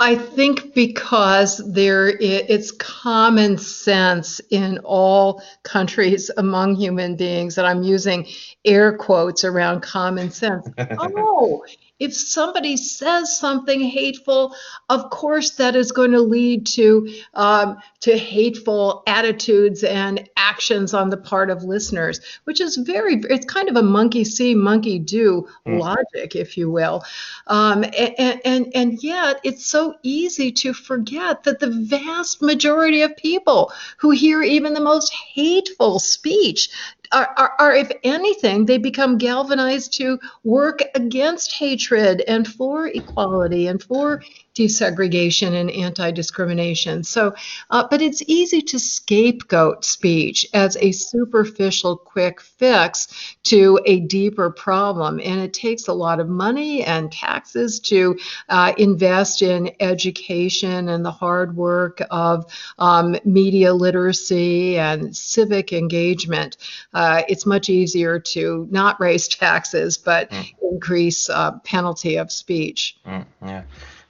I 0.00 0.16
think 0.16 0.72
because 0.74 1.58
there 1.72 2.08
it's 2.08 2.70
common 2.70 3.58
sense 3.58 4.40
in 4.48 4.78
all 4.78 5.42
countries 5.62 6.30
among 6.38 6.76
human 6.76 7.16
beings, 7.16 7.58
and 7.58 7.66
I'm 7.66 7.82
using 7.82 8.26
air 8.64 8.96
quotes 8.96 9.44
around 9.44 9.82
common 9.82 10.30
sense. 10.30 10.66
oh, 10.98 11.64
if 12.00 12.14
somebody 12.14 12.78
says 12.78 13.38
something 13.38 13.78
hateful, 13.78 14.56
of 14.88 15.10
course 15.10 15.50
that 15.52 15.76
is 15.76 15.92
going 15.92 16.12
to 16.12 16.20
lead 16.20 16.66
to 16.66 17.12
um, 17.34 17.76
to 18.00 18.16
hateful 18.16 19.02
attitudes 19.06 19.84
and 19.84 20.26
actions 20.34 20.94
on 20.94 21.10
the 21.10 21.18
part 21.18 21.50
of 21.50 21.62
listeners, 21.62 22.20
which 22.44 22.60
is 22.60 22.76
very 22.78 23.16
it's 23.28 23.44
kind 23.44 23.68
of 23.68 23.76
a 23.76 23.82
monkey 23.82 24.24
see, 24.24 24.54
monkey 24.54 24.98
do 24.98 25.46
mm. 25.66 25.78
logic, 25.78 26.34
if 26.34 26.56
you 26.56 26.70
will. 26.70 27.04
Um, 27.46 27.84
and, 27.84 28.40
and 28.44 28.72
and 28.74 29.02
yet 29.02 29.40
it's 29.44 29.66
so 29.66 29.89
easy 30.02 30.52
to 30.52 30.72
forget 30.72 31.44
that 31.44 31.60
the 31.60 31.70
vast 31.70 32.42
majority 32.42 33.02
of 33.02 33.16
people 33.16 33.72
who 33.98 34.10
hear 34.10 34.42
even 34.42 34.74
the 34.74 34.80
most 34.80 35.12
hateful 35.12 35.98
speech 35.98 36.70
are, 37.12 37.54
are, 37.58 37.74
if 37.74 37.90
anything, 38.04 38.66
they 38.66 38.78
become 38.78 39.18
galvanized 39.18 39.92
to 39.94 40.18
work 40.44 40.80
against 40.94 41.52
hatred 41.52 42.22
and 42.28 42.46
for 42.46 42.86
equality 42.86 43.66
and 43.66 43.82
for 43.82 44.22
desegregation 44.54 45.54
and 45.60 45.70
anti-discrimination. 45.70 47.02
So, 47.02 47.34
uh, 47.70 47.86
but 47.90 48.02
it's 48.02 48.22
easy 48.26 48.60
to 48.62 48.78
scapegoat 48.78 49.84
speech 49.84 50.46
as 50.52 50.76
a 50.76 50.92
superficial 50.92 51.96
quick 51.96 52.40
fix 52.40 53.36
to 53.44 53.80
a 53.86 54.00
deeper 54.00 54.50
problem, 54.50 55.20
and 55.24 55.40
it 55.40 55.54
takes 55.54 55.88
a 55.88 55.92
lot 55.92 56.20
of 56.20 56.28
money 56.28 56.84
and 56.84 57.10
taxes 57.10 57.80
to 57.80 58.18
uh, 58.48 58.72
invest 58.76 59.42
in 59.42 59.70
education 59.80 60.88
and 60.88 61.04
the 61.04 61.10
hard 61.12 61.56
work 61.56 62.02
of 62.10 62.44
um, 62.78 63.16
media 63.24 63.72
literacy 63.72 64.78
and 64.78 65.16
civic 65.16 65.72
engagement. 65.72 66.56
Uh, 66.92 66.99
it's 67.28 67.46
much 67.46 67.68
easier 67.68 68.18
to 68.18 68.66
not 68.70 69.00
raise 69.00 69.28
taxes 69.46 69.98
but 69.98 70.30
mm. 70.30 70.54
increase 70.72 71.28
uh, 71.30 71.52
penalty 71.64 72.16
of 72.16 72.30
speech. 72.30 72.96
Mm, 73.06 73.26
yeah. 73.42 73.62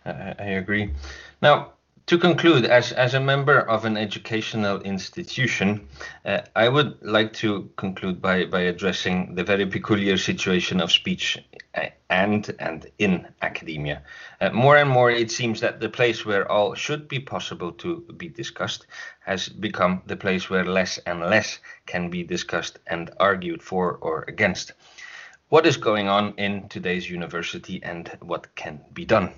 I, 0.05 0.35
I 0.39 0.45
agree. 0.63 0.91
Now, 1.43 1.73
to 2.11 2.19
conclude, 2.19 2.65
as, 2.65 2.91
as 2.91 3.15
a 3.15 3.21
member 3.21 3.61
of 3.61 3.85
an 3.85 3.97
educational 3.97 4.81
institution, 4.81 5.87
uh, 6.25 6.41
I 6.57 6.69
would 6.69 7.01
like 7.03 7.33
to 7.35 7.71
conclude 7.77 8.21
by, 8.21 8.47
by 8.47 8.63
addressing 8.63 9.37
the 9.37 9.45
very 9.45 9.65
peculiar 9.65 10.17
situation 10.17 10.81
of 10.81 10.91
speech 10.91 11.39
uh, 11.77 11.87
and 12.09 12.53
and 12.59 12.91
in 12.99 13.29
academia. 13.43 14.03
Uh, 14.41 14.51
more 14.51 14.77
and 14.77 14.91
more, 14.91 15.13
it 15.13 15.31
seems 15.31 15.61
that 15.61 15.79
the 15.79 15.89
place 15.89 16.27
where 16.27 16.51
all 16.51 16.75
should 16.75 17.07
be 17.07 17.21
possible 17.21 17.71
to 17.75 18.01
be 18.17 18.29
discussed 18.29 18.89
has 19.21 19.49
become 19.49 20.03
the 20.07 20.17
place 20.17 20.51
where 20.51 20.65
less 20.65 20.99
and 21.07 21.21
less 21.21 21.61
can 21.87 22.11
be 22.11 22.25
discussed 22.25 22.81
and 22.89 23.13
argued 23.21 23.63
for 23.63 23.99
or 24.01 24.25
against. 24.27 24.73
What 25.49 25.65
is 25.65 25.77
going 25.77 26.09
on 26.09 26.35
in 26.39 26.69
today's 26.69 27.09
university 27.09 27.81
and 27.85 28.11
what 28.21 28.53
can 28.57 28.81
be 28.93 29.05
done? 29.05 29.33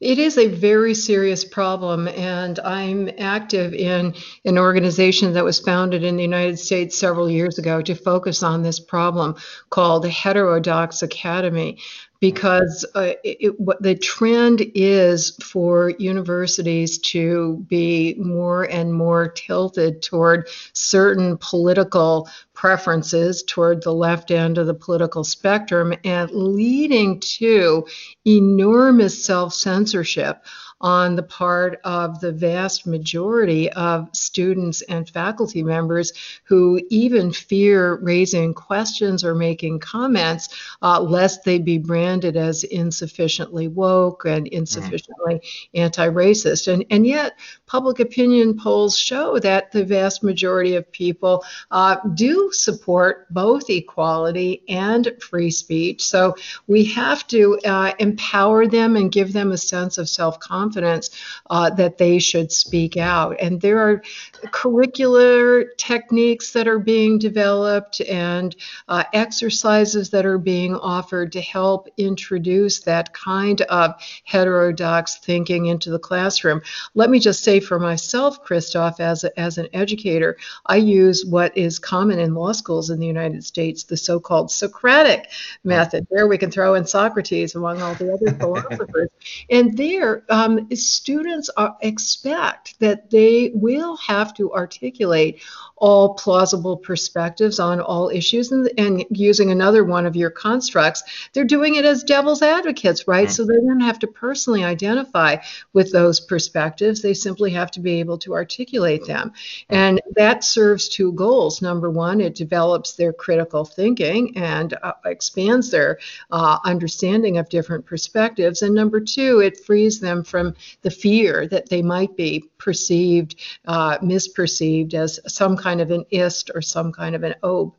It 0.00 0.18
is 0.18 0.38
a 0.38 0.46
very 0.46 0.94
serious 0.94 1.44
problem, 1.44 2.08
and 2.08 2.58
I'm 2.60 3.10
active 3.18 3.74
in 3.74 4.14
an 4.46 4.56
organization 4.56 5.34
that 5.34 5.44
was 5.44 5.60
founded 5.60 6.02
in 6.04 6.16
the 6.16 6.22
United 6.22 6.58
States 6.58 6.98
several 6.98 7.28
years 7.28 7.58
ago 7.58 7.82
to 7.82 7.94
focus 7.94 8.42
on 8.42 8.62
this 8.62 8.80
problem 8.80 9.36
called 9.68 10.06
Heterodox 10.06 11.02
Academy 11.02 11.78
because 12.20 12.84
uh, 12.94 13.12
it, 13.24 13.58
what 13.58 13.82
the 13.82 13.94
trend 13.94 14.62
is 14.74 15.36
for 15.42 15.90
universities 15.90 16.98
to 16.98 17.64
be 17.68 18.14
more 18.18 18.64
and 18.64 18.92
more 18.92 19.28
tilted 19.28 20.02
toward 20.02 20.48
certain 20.74 21.38
political 21.38 22.28
preferences 22.52 23.42
toward 23.42 23.82
the 23.82 23.92
left 23.92 24.30
end 24.30 24.58
of 24.58 24.66
the 24.66 24.74
political 24.74 25.24
spectrum 25.24 25.94
and 26.04 26.30
leading 26.30 27.18
to 27.20 27.86
enormous 28.26 29.24
self 29.24 29.54
censorship 29.54 30.44
on 30.80 31.16
the 31.16 31.22
part 31.22 31.78
of 31.84 32.20
the 32.20 32.32
vast 32.32 32.86
majority 32.86 33.70
of 33.72 34.08
students 34.14 34.82
and 34.82 35.08
faculty 35.08 35.62
members 35.62 36.12
who 36.44 36.80
even 36.90 37.30
fear 37.32 37.96
raising 37.96 38.54
questions 38.54 39.22
or 39.22 39.34
making 39.34 39.78
comments 39.78 40.48
uh, 40.82 41.00
lest 41.00 41.44
they 41.44 41.58
be 41.58 41.78
branded 41.78 42.36
as 42.36 42.64
insufficiently 42.64 43.68
woke 43.68 44.24
and 44.24 44.46
insufficiently 44.48 45.34
mm. 45.34 45.40
anti-racist. 45.74 46.72
And, 46.72 46.84
and 46.90 47.06
yet, 47.06 47.38
public 47.70 48.00
opinion 48.00 48.58
polls 48.58 48.98
show 48.98 49.38
that 49.38 49.70
the 49.70 49.84
vast 49.84 50.24
majority 50.24 50.74
of 50.74 50.90
people 50.90 51.44
uh, 51.70 51.96
do 52.14 52.50
support 52.52 53.32
both 53.32 53.70
equality 53.70 54.64
and 54.68 55.12
free 55.20 55.52
speech. 55.52 56.04
So 56.04 56.34
we 56.66 56.84
have 56.86 57.24
to 57.28 57.60
uh, 57.64 57.92
empower 58.00 58.66
them 58.66 58.96
and 58.96 59.12
give 59.12 59.32
them 59.32 59.52
a 59.52 59.56
sense 59.56 59.98
of 59.98 60.08
self 60.08 60.40
confidence 60.40 61.10
uh, 61.48 61.70
that 61.70 61.96
they 61.96 62.18
should 62.18 62.50
speak 62.50 62.96
out. 62.96 63.36
And 63.40 63.60
there 63.60 63.78
are 63.78 64.02
curricular 64.46 65.66
techniques 65.76 66.52
that 66.52 66.66
are 66.66 66.80
being 66.80 67.18
developed 67.18 68.00
and 68.00 68.56
uh, 68.88 69.04
exercises 69.12 70.10
that 70.10 70.26
are 70.26 70.38
being 70.38 70.74
offered 70.74 71.30
to 71.32 71.40
help 71.40 71.88
introduce 71.96 72.80
that 72.80 73.14
kind 73.14 73.60
of 73.62 73.94
heterodox 74.24 75.18
thinking 75.18 75.66
into 75.66 75.90
the 75.90 75.98
classroom. 76.00 76.60
Let 76.94 77.10
me 77.10 77.20
just 77.20 77.44
say 77.44 77.59
for 77.60 77.78
myself, 77.78 78.42
Christoph, 78.42 79.00
as, 79.00 79.24
a, 79.24 79.40
as 79.40 79.58
an 79.58 79.68
educator, 79.72 80.36
I 80.66 80.76
use 80.76 81.24
what 81.24 81.56
is 81.56 81.78
common 81.78 82.18
in 82.18 82.34
law 82.34 82.52
schools 82.52 82.90
in 82.90 82.98
the 82.98 83.06
United 83.06 83.44
States, 83.44 83.84
the 83.84 83.96
so 83.96 84.18
called 84.18 84.50
Socratic 84.50 85.28
method. 85.64 86.06
There 86.10 86.26
we 86.26 86.38
can 86.38 86.50
throw 86.50 86.74
in 86.74 86.86
Socrates 86.86 87.54
among 87.54 87.80
all 87.82 87.94
the 87.94 88.12
other 88.12 88.32
philosophers. 88.38 89.08
And 89.50 89.76
there, 89.76 90.24
um, 90.28 90.68
students 90.74 91.50
are, 91.56 91.76
expect 91.80 92.78
that 92.80 93.10
they 93.10 93.50
will 93.54 93.96
have 93.96 94.34
to 94.34 94.52
articulate 94.52 95.40
all 95.80 96.14
plausible 96.14 96.76
perspectives 96.76 97.58
on 97.58 97.80
all 97.80 98.10
issues. 98.10 98.52
And, 98.52 98.70
and 98.78 99.04
using 99.10 99.50
another 99.50 99.82
one 99.82 100.06
of 100.06 100.14
your 100.14 100.30
constructs, 100.30 101.02
they're 101.32 101.44
doing 101.44 101.74
it 101.76 101.84
as 101.84 102.04
devil's 102.04 102.42
advocates, 102.42 103.08
right? 103.08 103.26
Mm-hmm. 103.26 103.32
So 103.32 103.46
they 103.46 103.56
don't 103.56 103.80
have 103.80 103.98
to 104.00 104.06
personally 104.06 104.62
identify 104.62 105.36
with 105.72 105.90
those 105.90 106.20
perspectives. 106.20 107.00
They 107.00 107.14
simply 107.14 107.49
have 107.50 107.70
to 107.72 107.80
be 107.80 108.00
able 108.00 108.18
to 108.18 108.34
articulate 108.34 109.06
them. 109.06 109.32
And 109.68 110.00
that 110.16 110.44
serves 110.44 110.88
two 110.88 111.12
goals. 111.12 111.62
Number 111.62 111.90
one, 111.90 112.20
it 112.20 112.34
develops 112.34 112.92
their 112.92 113.12
critical 113.12 113.64
thinking 113.64 114.36
and 114.36 114.74
uh, 114.82 114.92
expands 115.04 115.70
their 115.70 115.98
uh, 116.30 116.58
understanding 116.64 117.38
of 117.38 117.48
different 117.48 117.86
perspectives. 117.86 118.62
And 118.62 118.74
number 118.74 119.00
two, 119.00 119.40
it 119.40 119.64
frees 119.64 120.00
them 120.00 120.24
from 120.24 120.54
the 120.82 120.90
fear 120.90 121.46
that 121.48 121.68
they 121.68 121.82
might 121.82 122.16
be 122.16 122.44
perceived, 122.58 123.36
uh, 123.66 123.98
misperceived 123.98 124.94
as 124.94 125.20
some 125.26 125.56
kind 125.56 125.80
of 125.80 125.90
an 125.90 126.04
ist 126.10 126.50
or 126.54 126.62
some 126.62 126.92
kind 126.92 127.14
of 127.14 127.22
an 127.22 127.34
ob. 127.42 127.74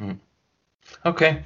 Mm. 0.00 0.18
Okay, 1.04 1.42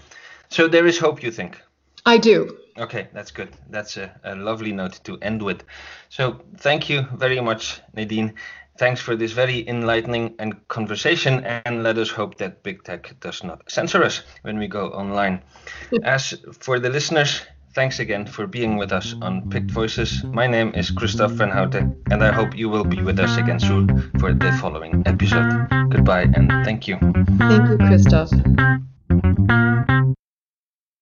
so 0.48 0.68
there 0.68 0.86
is 0.86 0.98
hope, 0.98 1.22
you 1.22 1.30
think? 1.30 1.60
I 2.06 2.18
do. 2.18 2.58
Okay, 2.78 3.08
that's 3.12 3.30
good. 3.30 3.50
That's 3.70 3.96
a, 3.96 4.10
a 4.24 4.34
lovely 4.34 4.72
note 4.72 5.00
to 5.04 5.18
end 5.22 5.42
with. 5.42 5.62
So 6.08 6.40
thank 6.58 6.88
you 6.88 7.06
very 7.14 7.40
much, 7.40 7.80
Nadine. 7.94 8.34
Thanks 8.76 9.00
for 9.00 9.14
this 9.14 9.30
very 9.32 9.66
enlightening 9.68 10.34
and 10.40 10.66
conversation, 10.66 11.44
and 11.44 11.84
let 11.84 11.96
us 11.96 12.10
hope 12.10 12.38
that 12.38 12.64
big 12.64 12.82
tech 12.82 13.14
does 13.20 13.44
not 13.44 13.70
censor 13.70 14.02
us 14.02 14.22
when 14.42 14.58
we 14.58 14.66
go 14.66 14.88
online. 14.88 15.42
As 16.02 16.34
for 16.60 16.80
the 16.80 16.90
listeners, 16.90 17.42
Thanks 17.74 17.98
again 17.98 18.24
for 18.24 18.46
being 18.46 18.76
with 18.76 18.92
us 18.92 19.16
on 19.20 19.50
PICT 19.50 19.70
Voices. 19.72 20.22
My 20.22 20.46
name 20.46 20.72
is 20.76 20.92
Christoph 20.92 21.32
Van 21.32 21.50
Houten, 21.50 22.00
and 22.08 22.22
I 22.22 22.30
hope 22.30 22.56
you 22.56 22.68
will 22.68 22.84
be 22.84 23.02
with 23.02 23.18
us 23.18 23.36
again 23.36 23.58
soon 23.58 24.12
for 24.20 24.32
the 24.32 24.52
following 24.60 25.02
episode. 25.06 25.66
Goodbye 25.90 26.28
and 26.34 26.52
thank 26.64 26.86
you. 26.86 26.98
Thank 27.00 27.70
you, 27.70 27.78
Christoph. 27.78 28.30